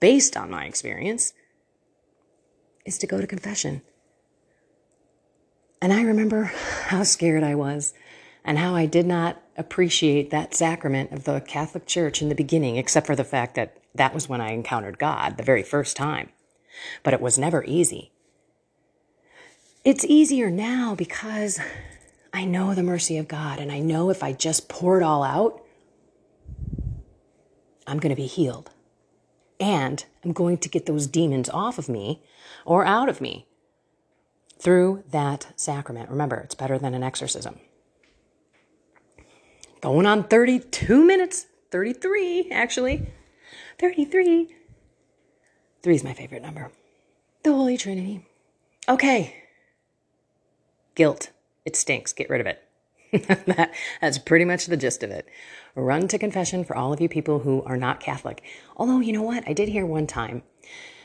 based 0.00 0.36
on 0.36 0.50
my 0.50 0.64
experience, 0.64 1.32
is 2.84 2.98
to 2.98 3.06
go 3.06 3.20
to 3.20 3.26
confession. 3.26 3.82
And 5.80 5.92
I 5.92 6.02
remember 6.02 6.44
how 6.86 7.04
scared 7.04 7.44
I 7.44 7.54
was 7.54 7.94
and 8.44 8.58
how 8.58 8.74
I 8.74 8.86
did 8.86 9.06
not 9.06 9.42
appreciate 9.56 10.30
that 10.30 10.54
sacrament 10.54 11.12
of 11.12 11.24
the 11.24 11.40
Catholic 11.40 11.86
Church 11.86 12.20
in 12.22 12.28
the 12.28 12.34
beginning, 12.34 12.76
except 12.76 13.06
for 13.06 13.16
the 13.16 13.24
fact 13.24 13.54
that 13.54 13.76
that 13.94 14.14
was 14.14 14.28
when 14.28 14.40
I 14.40 14.52
encountered 14.52 14.98
God 14.98 15.36
the 15.36 15.42
very 15.42 15.62
first 15.62 15.96
time. 15.96 16.30
But 17.02 17.14
it 17.14 17.20
was 17.20 17.38
never 17.38 17.64
easy. 17.64 18.12
It's 19.84 20.04
easier 20.04 20.50
now 20.50 20.94
because 20.94 21.60
I 22.32 22.44
know 22.44 22.74
the 22.74 22.82
mercy 22.82 23.18
of 23.18 23.28
God, 23.28 23.58
and 23.58 23.72
I 23.72 23.78
know 23.78 24.10
if 24.10 24.22
I 24.22 24.32
just 24.32 24.68
pour 24.68 24.98
it 24.98 25.02
all 25.02 25.22
out, 25.22 25.62
I'm 27.86 27.98
going 27.98 28.14
to 28.14 28.20
be 28.20 28.26
healed. 28.26 28.70
And 29.58 30.04
I'm 30.24 30.32
going 30.32 30.58
to 30.58 30.68
get 30.68 30.86
those 30.86 31.06
demons 31.06 31.48
off 31.48 31.78
of 31.78 31.88
me 31.88 32.22
or 32.64 32.84
out 32.84 33.08
of 33.08 33.20
me 33.20 33.46
through 34.58 35.04
that 35.10 35.52
sacrament. 35.56 36.10
Remember, 36.10 36.36
it's 36.36 36.54
better 36.54 36.78
than 36.78 36.94
an 36.94 37.02
exorcism. 37.02 37.58
Going 39.80 40.06
on 40.06 40.24
32 40.24 41.04
minutes, 41.04 41.46
33 41.70 42.50
actually. 42.50 43.10
33. 43.78 44.54
Three 45.82 45.94
is 45.94 46.04
my 46.04 46.12
favorite 46.12 46.42
number. 46.42 46.70
The 47.44 47.52
Holy 47.52 47.76
Trinity. 47.76 48.26
Okay. 48.88 49.44
Guilt. 50.94 51.30
It 51.68 51.76
stinks. 51.76 52.14
Get 52.14 52.30
rid 52.30 52.40
of 52.40 52.46
it. 52.46 52.62
that, 53.28 53.74
that's 54.00 54.16
pretty 54.16 54.46
much 54.46 54.64
the 54.64 54.76
gist 54.78 55.02
of 55.02 55.10
it. 55.10 55.28
Run 55.74 56.08
to 56.08 56.18
confession 56.18 56.64
for 56.64 56.74
all 56.74 56.94
of 56.94 57.00
you 57.02 57.10
people 57.10 57.40
who 57.40 57.62
are 57.64 57.76
not 57.76 58.00
Catholic. 58.00 58.42
Although, 58.78 59.00
you 59.00 59.12
know 59.12 59.20
what? 59.20 59.46
I 59.46 59.52
did 59.52 59.68
hear 59.68 59.84
one 59.84 60.06
time 60.06 60.44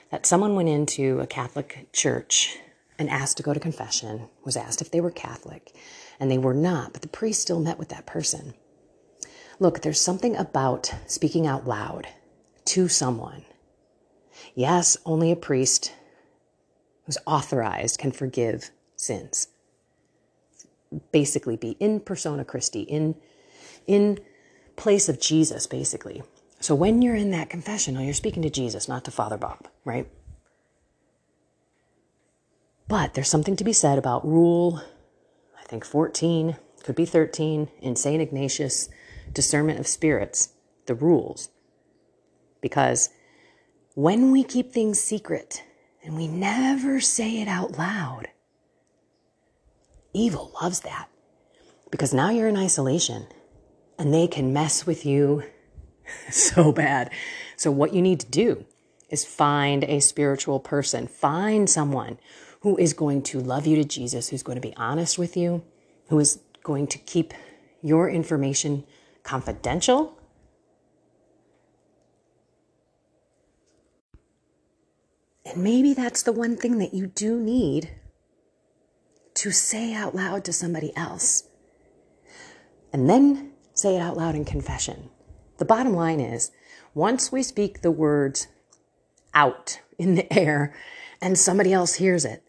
that 0.09 0.25
someone 0.25 0.55
went 0.55 0.69
into 0.69 1.19
a 1.19 1.27
Catholic 1.27 1.89
church 1.91 2.59
and 2.97 3.09
asked 3.09 3.35
to 3.35 3.43
go 3.43 3.53
to 3.53 3.59
confession, 3.59 4.29
was 4.45 4.55
asked 4.55 4.81
if 4.81 4.89
they 4.89 5.01
were 5.01 5.11
Catholic, 5.11 5.75
and 6.17 6.31
they 6.31 6.37
were 6.37 6.53
not, 6.53 6.93
but 6.93 7.01
the 7.01 7.09
priest 7.09 7.41
still 7.41 7.59
met 7.59 7.77
with 7.77 7.89
that 7.89 8.05
person. 8.05 8.53
Look, 9.59 9.81
there's 9.81 9.99
something 9.99 10.37
about 10.37 10.93
speaking 11.07 11.45
out 11.45 11.67
loud 11.67 12.07
to 12.67 12.87
someone. 12.87 13.43
Yes, 14.55 14.95
only 15.05 15.29
a 15.29 15.35
priest 15.35 15.93
who's 17.05 17.17
authorized 17.27 17.99
can 17.99 18.13
forgive 18.13 18.71
sins 18.95 19.49
basically 21.11 21.57
be 21.57 21.71
in 21.79 21.99
persona 21.99 22.45
Christi, 22.45 22.81
in 22.81 23.15
in 23.87 24.19
place 24.75 25.09
of 25.09 25.19
Jesus, 25.19 25.67
basically. 25.67 26.23
So 26.59 26.75
when 26.75 27.01
you're 27.01 27.15
in 27.15 27.31
that 27.31 27.49
confessional, 27.49 28.03
you're 28.03 28.13
speaking 28.13 28.43
to 28.43 28.49
Jesus, 28.49 28.87
not 28.87 29.03
to 29.05 29.11
Father 29.11 29.37
Bob, 29.37 29.67
right? 29.83 30.07
But 32.87 33.13
there's 33.13 33.29
something 33.29 33.55
to 33.57 33.63
be 33.63 33.73
said 33.73 33.97
about 33.97 34.25
rule, 34.25 34.81
I 35.59 35.63
think 35.63 35.85
14, 35.85 36.57
could 36.83 36.95
be 36.95 37.05
13, 37.05 37.69
in 37.81 37.95
St. 37.95 38.21
Ignatius, 38.21 38.89
discernment 39.33 39.79
of 39.79 39.87
spirits, 39.87 40.49
the 40.85 40.95
rules. 40.95 41.49
Because 42.61 43.09
when 43.95 44.31
we 44.31 44.43
keep 44.43 44.71
things 44.71 44.99
secret 44.99 45.63
and 46.03 46.15
we 46.15 46.27
never 46.27 46.99
say 46.99 47.41
it 47.41 47.47
out 47.47 47.77
loud, 47.77 48.27
Evil 50.13 50.51
loves 50.61 50.81
that 50.81 51.09
because 51.89 52.13
now 52.13 52.29
you're 52.29 52.47
in 52.47 52.57
isolation 52.57 53.27
and 53.97 54.13
they 54.13 54.27
can 54.27 54.53
mess 54.53 54.85
with 54.85 55.05
you 55.05 55.43
so 56.29 56.71
bad. 56.71 57.11
So, 57.57 57.71
what 57.71 57.93
you 57.93 58.01
need 58.01 58.19
to 58.19 58.27
do 58.27 58.65
is 59.09 59.25
find 59.25 59.83
a 59.83 59.99
spiritual 59.99 60.59
person, 60.59 61.07
find 61.07 61.69
someone 61.69 62.17
who 62.61 62.77
is 62.77 62.93
going 62.93 63.21
to 63.21 63.39
love 63.39 63.67
you 63.67 63.75
to 63.75 63.83
Jesus, 63.83 64.29
who's 64.29 64.43
going 64.43 64.55
to 64.55 64.67
be 64.67 64.75
honest 64.75 65.17
with 65.17 65.35
you, 65.35 65.63
who 66.07 66.19
is 66.19 66.39
going 66.63 66.87
to 66.87 66.97
keep 66.97 67.33
your 67.81 68.09
information 68.09 68.85
confidential. 69.23 70.17
And 75.45 75.63
maybe 75.63 75.93
that's 75.93 76.23
the 76.23 76.31
one 76.31 76.55
thing 76.55 76.77
that 76.77 76.93
you 76.93 77.07
do 77.07 77.39
need 77.39 77.89
to 79.43 79.51
say 79.51 79.93
out 79.93 80.15
loud 80.15 80.45
to 80.45 80.53
somebody 80.53 80.95
else. 80.95 81.49
And 82.93 83.09
then 83.09 83.51
say 83.73 83.97
it 83.97 83.99
out 83.99 84.15
loud 84.15 84.35
in 84.35 84.45
confession. 84.45 85.09
The 85.57 85.65
bottom 85.65 85.93
line 85.93 86.21
is 86.21 86.51
once 86.93 87.29
we 87.29 87.43
speak 87.43 87.81
the 87.81 87.91
words 87.91 88.47
out 89.33 89.81
in 89.97 90.15
the 90.15 90.31
air 90.31 90.73
and 91.21 91.37
somebody 91.37 91.73
else 91.73 91.95
hears 91.95 92.23
it, 92.23 92.41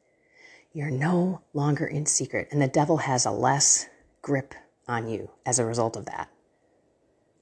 you're 0.72 0.88
no 0.88 1.42
longer 1.52 1.84
in 1.84 2.06
secret, 2.06 2.46
and 2.52 2.62
the 2.62 2.68
devil 2.68 2.98
has 2.98 3.26
a 3.26 3.32
less 3.32 3.88
grip 4.22 4.54
on 4.86 5.08
you 5.08 5.30
as 5.44 5.58
a 5.58 5.64
result 5.64 5.96
of 5.96 6.06
that. 6.06 6.30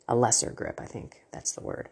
A 0.09 0.17
lesser 0.17 0.51
grip, 0.51 0.81
I 0.81 0.87
think 0.87 1.25
that's 1.31 1.53
the 1.53 1.63
word. 1.63 1.91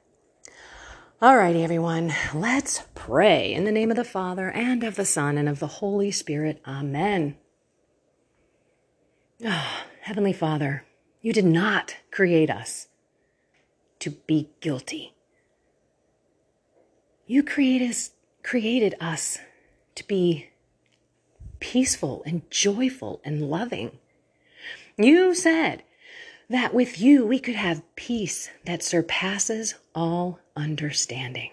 All 1.21 1.37
righty, 1.37 1.63
everyone, 1.63 2.15
let's 2.35 2.85
pray 2.95 3.53
in 3.53 3.65
the 3.65 3.73
name 3.73 3.91
of 3.91 3.99
the 3.99 4.05
Father 4.05 4.51
and 4.51 4.83
of 4.83 4.97
the 4.97 5.05
Son 5.05 5.37
and 5.37 5.47
of 5.47 5.59
the 5.59 5.67
Holy 5.67 6.11
Spirit. 6.11 6.63
Amen. 6.67 7.37
Oh, 9.45 9.83
Heavenly 10.03 10.33
Father, 10.33 10.85
you 11.21 11.33
did 11.33 11.45
not 11.45 11.97
create 12.11 12.51
us 12.51 12.89
to 14.01 14.11
be 14.11 14.49
guilty. 14.61 15.15
You 17.27 17.43
created 17.43 17.91
us, 17.91 18.11
created 18.43 18.95
us 19.01 19.39
to 19.95 20.07
be 20.07 20.49
peaceful 21.61 22.23
and 22.27 22.51
joyful 22.51 23.21
and 23.25 23.51
loving. 23.51 23.99
You 24.97 25.35
said 25.35 25.85
that 26.49 26.75
with 26.75 27.01
you 27.01 27.25
we 27.27 27.39
could 27.39 27.55
have 27.55 27.83
peace 27.95 28.51
that 28.65 28.83
surpasses 28.83 29.75
all 29.95 30.41
understanding. 30.57 31.51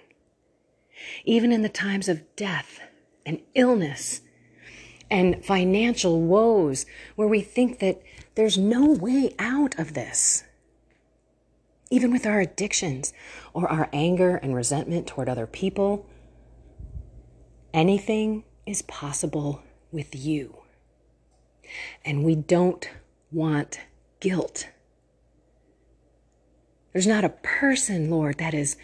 Even 1.25 1.51
in 1.51 1.61
the 1.61 1.69
times 1.69 2.09
of 2.09 2.35
death 2.35 2.79
and 3.25 3.41
illness 3.53 4.21
and 5.09 5.43
financial 5.43 6.21
woes, 6.21 6.85
where 7.15 7.27
we 7.27 7.41
think 7.41 7.79
that 7.79 8.01
there's 8.35 8.57
no 8.57 8.91
way 8.91 9.33
out 9.39 9.77
of 9.79 9.93
this. 9.93 10.43
Even 11.89 12.11
with 12.11 12.25
our 12.25 12.41
addictions 12.41 13.13
or 13.53 13.67
our 13.69 13.89
anger 13.93 14.35
and 14.35 14.53
resentment 14.55 15.07
toward 15.07 15.29
other 15.29 15.47
people, 15.47 16.05
anything 17.73 18.43
is 18.65 18.81
possible 18.83 19.63
with 19.91 20.13
you. 20.13 20.57
And 22.03 22.23
we 22.23 22.35
don't 22.35 22.89
want 23.31 23.79
guilt. 24.19 24.67
There's 26.91 27.07
not 27.07 27.23
a 27.23 27.29
person, 27.29 28.09
Lord, 28.09 28.37
that 28.39 28.53
is 28.53 28.75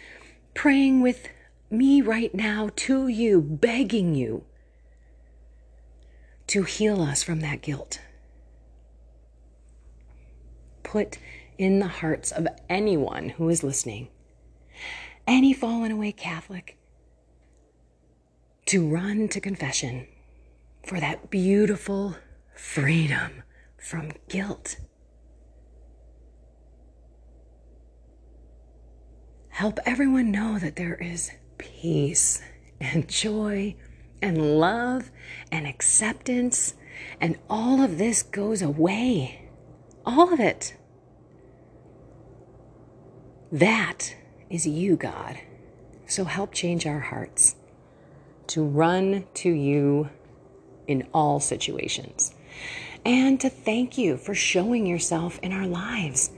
praying 0.54 1.02
with 1.02 1.28
me 1.70 2.00
right 2.00 2.34
now 2.34 2.70
to 2.76 3.08
you, 3.08 3.40
begging 3.40 4.14
you 4.14 4.44
to 6.48 6.64
heal 6.64 7.00
us 7.00 7.22
from 7.22 7.40
that 7.40 7.62
guilt. 7.62 8.00
Put 10.82 11.18
in 11.58 11.78
the 11.78 11.88
hearts 11.88 12.30
of 12.32 12.46
anyone 12.68 13.30
who 13.30 13.48
is 13.48 13.62
listening, 13.62 14.08
any 15.26 15.52
fallen 15.52 15.92
away 15.92 16.12
Catholic, 16.12 16.78
to 18.66 18.88
run 18.88 19.28
to 19.28 19.40
confession 19.40 20.06
for 20.84 21.00
that 21.00 21.30
beautiful 21.30 22.16
freedom 22.54 23.42
from 23.76 24.12
guilt. 24.28 24.76
Help 29.48 29.78
everyone 29.86 30.32
know 30.32 30.58
that 30.58 30.76
there 30.76 30.96
is 30.96 31.30
peace 31.58 32.42
and 32.80 33.08
joy 33.08 33.76
and 34.24 34.58
love 34.58 35.10
and 35.52 35.66
acceptance, 35.66 36.74
and 37.20 37.36
all 37.50 37.82
of 37.82 37.98
this 37.98 38.22
goes 38.22 38.62
away. 38.62 39.50
All 40.06 40.32
of 40.32 40.40
it. 40.40 40.74
That 43.52 44.16
is 44.48 44.66
you, 44.66 44.96
God. 44.96 45.38
So 46.06 46.24
help 46.24 46.54
change 46.54 46.86
our 46.86 47.00
hearts 47.00 47.56
to 48.46 48.64
run 48.64 49.26
to 49.34 49.50
you 49.50 50.08
in 50.86 51.06
all 51.12 51.38
situations 51.38 52.34
and 53.04 53.38
to 53.40 53.50
thank 53.50 53.98
you 53.98 54.16
for 54.16 54.34
showing 54.34 54.86
yourself 54.86 55.38
in 55.42 55.52
our 55.52 55.66
lives. 55.66 56.30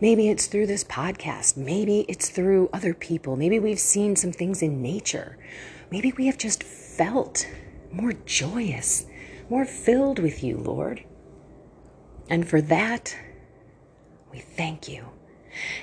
Maybe 0.00 0.28
it's 0.28 0.46
through 0.46 0.68
this 0.68 0.84
podcast. 0.84 1.56
Maybe 1.56 2.06
it's 2.08 2.30
through 2.30 2.70
other 2.72 2.94
people. 2.94 3.36
Maybe 3.36 3.58
we've 3.58 3.80
seen 3.80 4.14
some 4.14 4.32
things 4.32 4.62
in 4.62 4.80
nature. 4.80 5.36
Maybe 5.90 6.12
we 6.16 6.26
have 6.26 6.38
just 6.38 6.62
felt 6.62 7.46
more 7.92 8.12
joyous, 8.12 9.06
more 9.48 9.64
filled 9.64 10.18
with 10.18 10.42
you, 10.42 10.56
Lord. 10.56 11.04
And 12.28 12.48
for 12.48 12.60
that, 12.62 13.16
we 14.32 14.40
thank 14.40 14.88
you. 14.88 15.06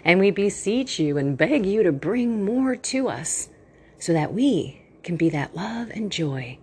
And 0.04 0.20
we 0.20 0.30
beseech 0.30 1.00
you 1.00 1.18
and 1.18 1.38
beg 1.38 1.66
you 1.66 1.84
to 1.84 1.92
bring 1.92 2.44
more 2.44 2.76
to 2.76 3.08
us 3.08 3.50
so 3.98 4.14
that 4.14 4.34
we 4.34 4.82
can 5.04 5.16
be 5.16 5.30
that 5.30 5.56
love 5.56 5.90
and 5.92 6.12
joy 6.12 6.58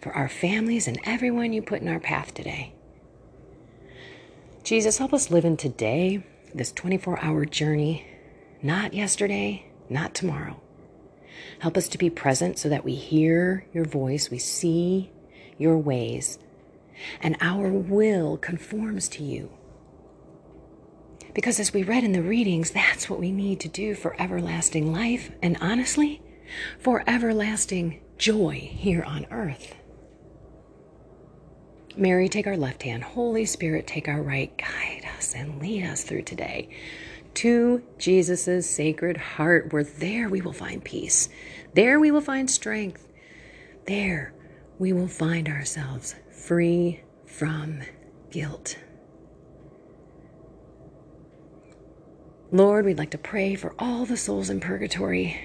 for 0.00 0.12
our 0.12 0.28
families 0.28 0.86
and 0.86 1.00
everyone 1.04 1.52
you 1.52 1.62
put 1.62 1.80
in 1.80 1.88
our 1.88 2.00
path 2.00 2.34
today. 2.34 2.72
Jesus, 4.62 4.98
help 4.98 5.12
us 5.12 5.30
live 5.30 5.44
in 5.44 5.56
today, 5.56 6.24
this 6.54 6.72
24 6.72 7.22
hour 7.22 7.44
journey, 7.44 8.06
not 8.62 8.94
yesterday, 8.94 9.66
not 9.88 10.14
tomorrow. 10.14 10.60
Help 11.60 11.76
us 11.76 11.88
to 11.88 11.98
be 11.98 12.10
present 12.10 12.58
so 12.58 12.68
that 12.68 12.84
we 12.84 12.94
hear 12.94 13.66
your 13.72 13.84
voice, 13.84 14.30
we 14.30 14.38
see 14.38 15.10
your 15.58 15.78
ways, 15.78 16.38
and 17.20 17.36
our 17.40 17.70
will 17.70 18.36
conforms 18.36 19.08
to 19.08 19.22
you. 19.22 19.50
Because 21.34 21.60
as 21.60 21.72
we 21.72 21.82
read 21.82 22.04
in 22.04 22.12
the 22.12 22.22
readings, 22.22 22.70
that's 22.70 23.10
what 23.10 23.20
we 23.20 23.30
need 23.30 23.60
to 23.60 23.68
do 23.68 23.94
for 23.94 24.20
everlasting 24.20 24.92
life, 24.92 25.30
and 25.42 25.56
honestly, 25.60 26.22
for 26.78 27.04
everlasting 27.06 28.00
joy 28.16 28.70
here 28.72 29.02
on 29.02 29.26
earth. 29.30 29.74
Mary, 31.96 32.28
take 32.28 32.46
our 32.46 32.56
left 32.56 32.82
hand. 32.82 33.02
Holy 33.02 33.46
Spirit, 33.46 33.86
take 33.86 34.06
our 34.08 34.22
right. 34.22 34.56
Guide 34.58 35.08
us 35.16 35.34
and 35.34 35.60
lead 35.60 35.84
us 35.84 36.04
through 36.04 36.22
today 36.22 36.68
to 37.36 37.82
Jesus' 37.98 38.68
sacred 38.68 39.16
heart, 39.16 39.72
where 39.72 39.84
there 39.84 40.28
we 40.28 40.40
will 40.40 40.52
find 40.52 40.84
peace. 40.84 41.28
There 41.74 42.00
we 42.00 42.10
will 42.10 42.20
find 42.20 42.50
strength. 42.50 43.08
There 43.86 44.34
we 44.78 44.92
will 44.92 45.08
find 45.08 45.48
ourselves 45.48 46.14
free 46.30 47.02
from 47.24 47.80
guilt. 48.30 48.78
Lord, 52.52 52.84
we'd 52.84 52.98
like 52.98 53.10
to 53.10 53.18
pray 53.18 53.54
for 53.54 53.74
all 53.78 54.04
the 54.04 54.16
souls 54.16 54.50
in 54.50 54.60
purgatory 54.60 55.40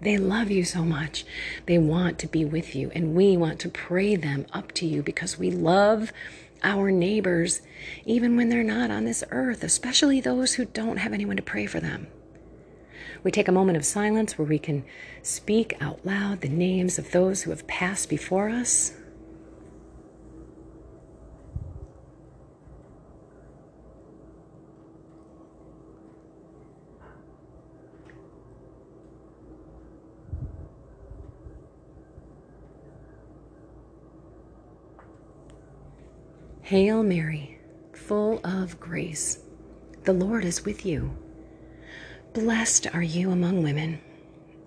they 0.00 0.18
love 0.18 0.50
you 0.50 0.64
so 0.64 0.84
much. 0.84 1.24
They 1.66 1.78
want 1.78 2.18
to 2.20 2.26
be 2.26 2.44
with 2.44 2.74
you, 2.76 2.90
and 2.94 3.14
we 3.14 3.36
want 3.36 3.58
to 3.60 3.68
pray 3.68 4.16
them 4.16 4.46
up 4.52 4.72
to 4.72 4.86
you 4.86 5.02
because 5.02 5.38
we 5.38 5.50
love 5.50 6.12
our 6.62 6.90
neighbors, 6.90 7.60
even 8.04 8.36
when 8.36 8.48
they're 8.48 8.62
not 8.62 8.90
on 8.90 9.04
this 9.04 9.24
earth, 9.30 9.62
especially 9.62 10.20
those 10.20 10.54
who 10.54 10.64
don't 10.64 10.98
have 10.98 11.12
anyone 11.12 11.36
to 11.36 11.42
pray 11.42 11.66
for 11.66 11.80
them. 11.80 12.06
We 13.22 13.30
take 13.30 13.48
a 13.48 13.52
moment 13.52 13.76
of 13.76 13.84
silence 13.84 14.38
where 14.38 14.46
we 14.46 14.58
can 14.58 14.84
speak 15.22 15.76
out 15.80 16.04
loud 16.04 16.40
the 16.40 16.48
names 16.48 16.98
of 16.98 17.10
those 17.10 17.42
who 17.42 17.50
have 17.50 17.66
passed 17.66 18.08
before 18.08 18.48
us 18.48 18.92
Hail 36.66 37.04
Mary, 37.04 37.60
full 37.92 38.40
of 38.44 38.80
grace, 38.80 39.38
the 40.02 40.12
Lord 40.12 40.44
is 40.44 40.64
with 40.64 40.84
you. 40.84 41.16
Blessed 42.32 42.92
are 42.92 43.04
you 43.04 43.30
among 43.30 43.62
women, 43.62 44.00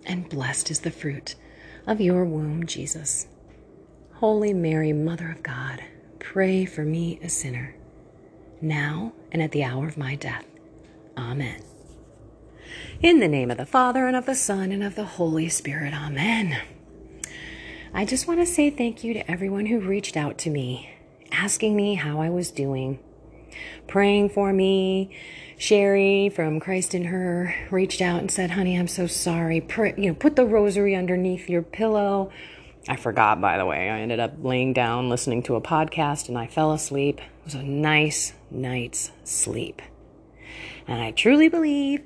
and 0.05 0.29
blessed 0.29 0.71
is 0.71 0.79
the 0.79 0.91
fruit 0.91 1.35
of 1.85 1.99
your 1.99 2.23
womb, 2.23 2.65
Jesus. 2.65 3.27
Holy 4.13 4.53
Mary, 4.53 4.93
Mother 4.93 5.29
of 5.29 5.43
God, 5.43 5.83
pray 6.19 6.63
for 6.63 6.85
me, 6.85 7.19
a 7.21 7.27
sinner, 7.27 7.75
now 8.61 9.11
and 9.33 9.41
at 9.41 9.51
the 9.51 9.65
hour 9.65 9.85
of 9.85 9.97
my 9.97 10.15
death. 10.15 10.45
Amen. 11.17 11.61
In 13.01 13.19
the 13.19 13.27
name 13.27 13.51
of 13.51 13.57
the 13.57 13.65
Father, 13.65 14.07
and 14.07 14.15
of 14.15 14.25
the 14.25 14.35
Son, 14.35 14.71
and 14.71 14.85
of 14.85 14.95
the 14.95 15.03
Holy 15.03 15.49
Spirit. 15.49 15.93
Amen. 15.93 16.61
I 17.93 18.05
just 18.05 18.25
want 18.25 18.39
to 18.39 18.45
say 18.45 18.69
thank 18.69 19.03
you 19.03 19.13
to 19.15 19.29
everyone 19.29 19.65
who 19.65 19.81
reached 19.81 20.15
out 20.15 20.37
to 20.37 20.49
me 20.49 20.91
asking 21.31 21.75
me 21.75 21.95
how 21.95 22.19
I 22.21 22.29
was 22.29 22.51
doing, 22.51 22.99
praying 23.87 24.29
for 24.29 24.53
me. 24.53 25.11
Sherry 25.57 26.29
from 26.29 26.61
Christ 26.61 26.95
in 26.95 27.05
Her 27.05 27.53
reached 27.69 28.01
out 28.01 28.21
and 28.21 28.31
said, 28.31 28.51
"Honey, 28.51 28.79
I'm 28.79 28.87
so 28.87 29.07
sorry. 29.07 29.59
Pray, 29.59 29.93
you 29.97 30.07
know, 30.07 30.13
put 30.13 30.37
the 30.37 30.45
rosary 30.45 30.95
underneath 30.95 31.49
your 31.49 31.61
pillow." 31.61 32.31
I 32.87 32.95
forgot, 32.95 33.41
by 33.41 33.57
the 33.57 33.65
way. 33.65 33.89
I 33.89 33.99
ended 33.99 34.19
up 34.19 34.35
laying 34.41 34.71
down 34.73 35.09
listening 35.09 35.43
to 35.43 35.55
a 35.55 35.61
podcast 35.61 36.29
and 36.29 36.37
I 36.37 36.47
fell 36.47 36.71
asleep. 36.71 37.19
It 37.19 37.45
was 37.45 37.55
a 37.55 37.63
nice 37.63 38.33
night's 38.49 39.11
sleep. 39.23 39.81
And 40.87 41.01
I 41.01 41.11
truly 41.11 41.49
believe 41.49 42.03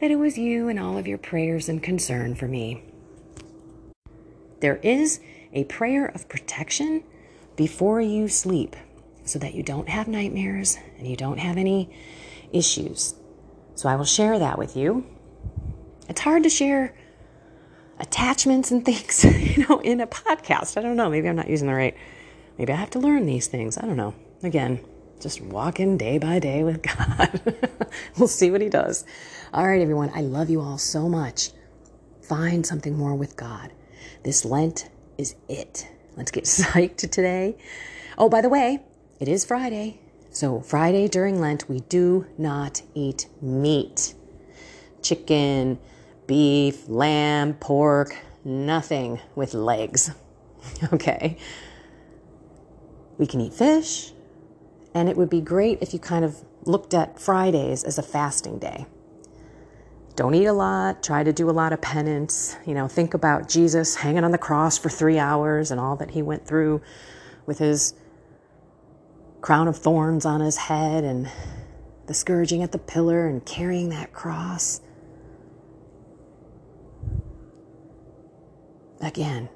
that 0.00 0.10
it 0.10 0.16
was 0.16 0.38
you 0.38 0.68
and 0.68 0.78
all 0.78 0.96
of 0.96 1.08
your 1.08 1.18
prayers 1.18 1.68
and 1.68 1.82
concern 1.82 2.36
for 2.36 2.46
me. 2.46 2.82
There 4.60 4.76
is 4.76 5.20
a 5.52 5.64
prayer 5.64 6.06
of 6.06 6.28
protection 6.28 7.02
before 7.56 8.00
you 8.00 8.28
sleep 8.28 8.76
so 9.24 9.38
that 9.38 9.54
you 9.54 9.62
don't 9.62 9.88
have 9.88 10.08
nightmares 10.08 10.78
and 10.98 11.06
you 11.06 11.16
don't 11.16 11.38
have 11.38 11.56
any 11.56 11.94
issues. 12.52 13.14
So 13.74 13.88
I 13.88 13.96
will 13.96 14.04
share 14.04 14.38
that 14.38 14.58
with 14.58 14.76
you. 14.76 15.06
It's 16.08 16.20
hard 16.20 16.42
to 16.42 16.50
share 16.50 16.94
attachments 17.98 18.70
and 18.70 18.84
things, 18.84 19.24
you 19.56 19.66
know, 19.66 19.80
in 19.80 20.00
a 20.00 20.06
podcast. 20.06 20.76
I 20.76 20.82
don't 20.82 20.96
know. 20.96 21.10
Maybe 21.10 21.28
I'm 21.28 21.36
not 21.36 21.48
using 21.48 21.68
the 21.68 21.74
right. 21.74 21.96
Maybe 22.58 22.72
I 22.72 22.76
have 22.76 22.90
to 22.90 22.98
learn 22.98 23.26
these 23.26 23.46
things. 23.46 23.78
I 23.78 23.82
don't 23.82 23.96
know. 23.96 24.14
Again, 24.42 24.80
just 25.20 25.40
walking 25.40 25.96
day 25.96 26.18
by 26.18 26.38
day 26.38 26.62
with 26.62 26.82
God. 26.96 27.40
we'll 28.18 28.28
see 28.28 28.50
what 28.50 28.60
He 28.60 28.68
does. 28.68 29.04
All 29.52 29.66
right, 29.66 29.80
everyone. 29.80 30.10
I 30.14 30.20
love 30.20 30.50
you 30.50 30.60
all 30.60 30.78
so 30.78 31.08
much. 31.08 31.50
Find 32.22 32.66
something 32.66 32.96
more 32.96 33.14
with 33.14 33.36
God. 33.36 33.72
This 34.22 34.44
Lent 34.44 34.88
is 35.18 35.34
it. 35.48 35.88
Let's 36.16 36.30
get 36.30 36.44
psyched 36.44 37.10
today. 37.10 37.56
Oh, 38.16 38.28
by 38.28 38.40
the 38.40 38.48
way, 38.48 38.80
it 39.20 39.28
is 39.28 39.44
Friday. 39.44 40.00
So, 40.30 40.60
Friday 40.60 41.06
during 41.08 41.40
Lent, 41.40 41.68
we 41.68 41.80
do 41.80 42.26
not 42.36 42.82
eat 42.94 43.28
meat. 43.40 44.14
Chicken, 45.02 45.78
beef, 46.26 46.88
lamb, 46.88 47.54
pork, 47.54 48.16
nothing 48.44 49.20
with 49.34 49.54
legs. 49.54 50.10
Okay. 50.92 51.36
We 53.18 53.26
can 53.26 53.40
eat 53.42 53.52
fish, 53.52 54.12
and 54.94 55.10
it 55.10 55.16
would 55.16 55.28
be 55.28 55.42
great 55.42 55.78
if 55.82 55.92
you 55.92 55.98
kind 55.98 56.24
of 56.24 56.42
looked 56.64 56.94
at 56.94 57.20
Fridays 57.20 57.84
as 57.84 57.98
a 57.98 58.02
fasting 58.02 58.58
day. 58.58 58.86
Don't 60.16 60.34
eat 60.34 60.46
a 60.46 60.52
lot, 60.52 61.02
try 61.02 61.24
to 61.24 61.32
do 61.32 61.50
a 61.50 61.52
lot 61.52 61.72
of 61.72 61.80
penance. 61.80 62.56
You 62.66 62.74
know, 62.74 62.86
think 62.86 63.14
about 63.14 63.48
Jesus 63.48 63.96
hanging 63.96 64.22
on 64.22 64.30
the 64.30 64.38
cross 64.38 64.78
for 64.78 64.88
three 64.88 65.18
hours 65.18 65.72
and 65.72 65.80
all 65.80 65.96
that 65.96 66.12
he 66.12 66.22
went 66.22 66.46
through 66.46 66.82
with 67.46 67.58
his 67.58 67.94
crown 69.40 69.66
of 69.66 69.76
thorns 69.76 70.24
on 70.24 70.40
his 70.40 70.56
head 70.56 71.02
and 71.02 71.28
the 72.06 72.14
scourging 72.14 72.62
at 72.62 72.70
the 72.70 72.78
pillar 72.78 73.26
and 73.26 73.44
carrying 73.44 73.88
that 73.88 74.12
cross. 74.12 74.80
Again, 79.00 79.48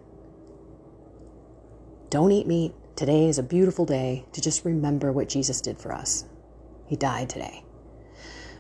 don't 2.10 2.32
eat 2.32 2.46
meat. 2.46 2.74
Today 2.96 3.28
is 3.28 3.38
a 3.38 3.44
beautiful 3.44 3.86
day 3.86 4.26
to 4.32 4.40
just 4.40 4.64
remember 4.64 5.12
what 5.12 5.28
Jesus 5.28 5.60
did 5.60 5.78
for 5.78 5.92
us. 5.92 6.24
He 6.86 6.96
died 6.96 7.28
today 7.28 7.64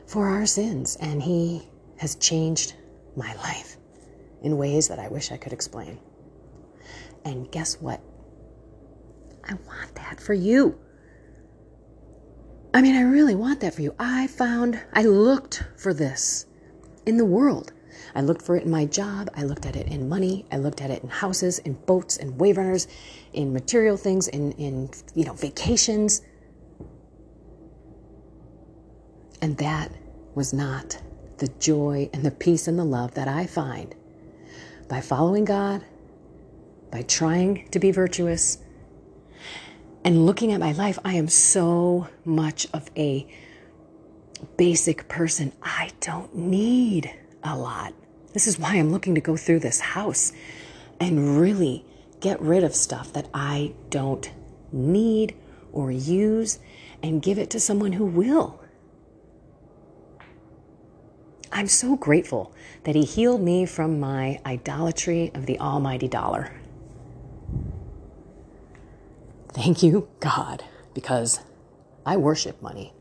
for 0.06 0.28
our 0.28 0.46
sins, 0.46 0.96
and 1.00 1.22
He 1.22 1.68
has 1.98 2.14
changed 2.16 2.74
my 3.16 3.34
life 3.36 3.76
in 4.42 4.56
ways 4.56 4.88
that 4.88 4.98
I 4.98 5.08
wish 5.08 5.32
I 5.32 5.36
could 5.36 5.52
explain. 5.52 5.98
And 7.24 7.50
guess 7.50 7.80
what? 7.80 8.00
I 9.44 9.54
want 9.66 9.94
that 9.96 10.20
for 10.20 10.34
you. 10.34 10.78
I 12.72 12.82
mean, 12.82 12.94
I 12.94 13.02
really 13.02 13.34
want 13.34 13.60
that 13.60 13.74
for 13.74 13.82
you. 13.82 13.94
I 13.98 14.26
found, 14.26 14.80
I 14.92 15.02
looked 15.02 15.64
for 15.76 15.92
this 15.92 16.46
in 17.06 17.16
the 17.16 17.24
world. 17.24 17.72
I 18.14 18.20
looked 18.20 18.42
for 18.42 18.56
it 18.56 18.64
in 18.64 18.70
my 18.70 18.84
job. 18.84 19.30
I 19.34 19.42
looked 19.42 19.66
at 19.66 19.74
it 19.74 19.88
in 19.88 20.08
money. 20.08 20.46
I 20.52 20.58
looked 20.58 20.80
at 20.80 20.90
it 20.90 21.02
in 21.02 21.08
houses, 21.08 21.58
in 21.60 21.74
boats, 21.74 22.16
in 22.16 22.36
wave 22.38 22.58
runners, 22.58 22.86
in 23.32 23.52
material 23.52 23.96
things, 23.96 24.28
in, 24.28 24.52
in 24.52 24.90
you 25.14 25.24
know, 25.24 25.32
vacations. 25.32 26.22
And 29.40 29.56
that 29.58 29.90
was 30.34 30.52
not 30.52 31.00
the 31.38 31.48
joy 31.58 32.10
and 32.12 32.24
the 32.24 32.30
peace 32.30 32.68
and 32.68 32.78
the 32.78 32.84
love 32.84 33.14
that 33.14 33.28
I 33.28 33.46
find 33.46 33.94
by 34.88 35.00
following 35.00 35.44
God, 35.44 35.84
by 36.90 37.02
trying 37.02 37.68
to 37.70 37.78
be 37.78 37.90
virtuous, 37.90 38.58
and 40.04 40.24
looking 40.24 40.52
at 40.52 40.60
my 40.60 40.72
life. 40.72 40.98
I 41.04 41.14
am 41.14 41.28
so 41.28 42.08
much 42.24 42.66
of 42.72 42.90
a 42.96 43.26
basic 44.56 45.08
person. 45.08 45.52
I 45.62 45.90
don't 46.00 46.34
need 46.34 47.12
a 47.42 47.56
lot. 47.56 47.92
This 48.32 48.46
is 48.46 48.58
why 48.58 48.76
I'm 48.76 48.92
looking 48.92 49.14
to 49.14 49.20
go 49.20 49.36
through 49.36 49.60
this 49.60 49.80
house 49.80 50.32
and 51.00 51.40
really 51.40 51.84
get 52.20 52.40
rid 52.40 52.64
of 52.64 52.74
stuff 52.74 53.12
that 53.12 53.28
I 53.34 53.72
don't 53.90 54.30
need 54.72 55.34
or 55.72 55.90
use 55.90 56.58
and 57.02 57.22
give 57.22 57.38
it 57.38 57.50
to 57.50 57.60
someone 57.60 57.92
who 57.92 58.04
will. 58.04 58.60
I'm 61.52 61.68
so 61.68 61.96
grateful 61.96 62.52
that 62.84 62.94
He 62.94 63.04
healed 63.04 63.42
me 63.42 63.66
from 63.66 64.00
my 64.00 64.40
idolatry 64.44 65.30
of 65.34 65.46
the 65.46 65.58
almighty 65.58 66.08
dollar. 66.08 66.52
Thank 69.52 69.82
you, 69.82 70.08
God, 70.20 70.64
because 70.94 71.40
I 72.06 72.16
worship 72.16 72.62
money. 72.62 72.92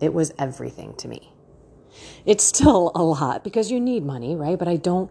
It 0.00 0.14
was 0.14 0.32
everything 0.38 0.94
to 0.94 1.08
me. 1.08 1.32
It's 2.24 2.44
still 2.44 2.92
a 2.94 3.02
lot 3.02 3.44
because 3.44 3.70
you 3.70 3.80
need 3.80 4.04
money, 4.04 4.36
right? 4.36 4.58
But 4.58 4.68
I 4.68 4.76
don't 4.76 5.10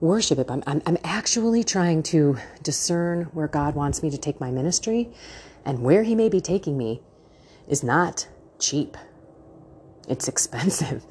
worship 0.00 0.38
it. 0.38 0.50
I'm, 0.50 0.62
I'm, 0.66 0.82
I'm 0.86 0.98
actually 1.04 1.64
trying 1.64 2.02
to 2.04 2.38
discern 2.62 3.24
where 3.32 3.48
God 3.48 3.74
wants 3.74 4.02
me 4.02 4.10
to 4.10 4.18
take 4.18 4.40
my 4.40 4.50
ministry, 4.50 5.10
and 5.64 5.80
where 5.80 6.02
He 6.02 6.14
may 6.14 6.28
be 6.28 6.40
taking 6.40 6.76
me 6.76 7.00
is 7.68 7.82
not 7.82 8.28
cheap, 8.58 8.96
it's 10.08 10.28
expensive. 10.34 11.04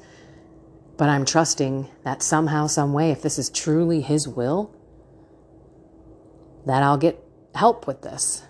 But 0.96 1.08
I'm 1.08 1.24
trusting 1.24 1.88
that 2.04 2.22
somehow, 2.22 2.66
some 2.66 2.92
way, 2.92 3.10
if 3.10 3.22
this 3.22 3.38
is 3.38 3.50
truly 3.50 4.00
His 4.02 4.28
will, 4.28 4.74
that 6.66 6.82
I'll 6.82 6.98
get 6.98 7.22
help 7.54 7.86
with 7.86 8.02
this. 8.02 8.44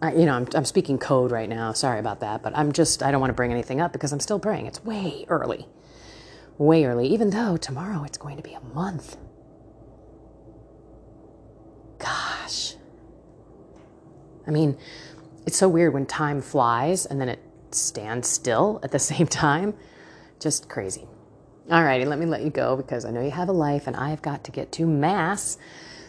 I, 0.00 0.12
you 0.14 0.26
know, 0.26 0.34
I'm, 0.34 0.48
I'm 0.54 0.64
speaking 0.64 0.98
code 0.98 1.30
right 1.30 1.48
now. 1.48 1.72
Sorry 1.72 2.00
about 2.00 2.20
that, 2.20 2.42
but 2.42 2.56
I'm 2.56 2.72
just, 2.72 3.02
I 3.02 3.12
don't 3.12 3.20
want 3.20 3.30
to 3.30 3.34
bring 3.34 3.52
anything 3.52 3.80
up 3.80 3.92
because 3.92 4.12
I'm 4.12 4.20
still 4.20 4.40
praying. 4.40 4.66
It's 4.66 4.84
way 4.84 5.24
early. 5.28 5.66
Way 6.58 6.84
early, 6.84 7.06
even 7.06 7.30
though 7.30 7.56
tomorrow 7.56 8.02
it's 8.04 8.18
going 8.18 8.36
to 8.36 8.42
be 8.42 8.54
a 8.54 8.60
month. 8.60 9.16
Gosh. 11.98 12.74
I 14.46 14.50
mean, 14.50 14.76
it's 15.46 15.56
so 15.56 15.68
weird 15.68 15.94
when 15.94 16.06
time 16.06 16.42
flies 16.42 17.06
and 17.06 17.20
then 17.20 17.28
it 17.28 17.40
stands 17.70 18.28
still 18.28 18.80
at 18.82 18.90
the 18.90 18.98
same 19.12 19.26
time. 19.28 19.74
Just 20.40 20.68
crazy. 20.68 21.06
All 21.70 21.84
righty, 21.84 22.04
let 22.04 22.18
me 22.18 22.26
let 22.26 22.42
you 22.42 22.50
go 22.50 22.76
because 22.76 23.04
I 23.04 23.10
know 23.12 23.22
you 23.22 23.30
have 23.30 23.48
a 23.48 23.52
life 23.52 23.86
and 23.86 23.96
I've 23.96 24.20
got 24.20 24.44
to 24.44 24.50
get 24.50 24.72
to 24.72 24.86
Mass. 24.86 25.58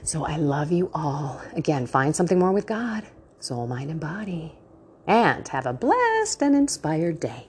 So 0.04 0.26
I 0.26 0.38
love 0.38 0.72
you 0.72 0.90
all. 0.94 1.42
Again, 1.56 1.86
find 1.86 2.16
something 2.16 2.40
more 2.40 2.52
with 2.52 2.66
God, 2.66 3.06
soul, 3.40 3.68
mind, 3.68 3.92
and 3.92 4.00
body. 4.00 4.58
And 5.06 5.48
have 5.50 5.66
a 5.66 5.74
blessed 5.74 6.42
and 6.42 6.56
inspired 6.56 7.20
day. 7.20 7.48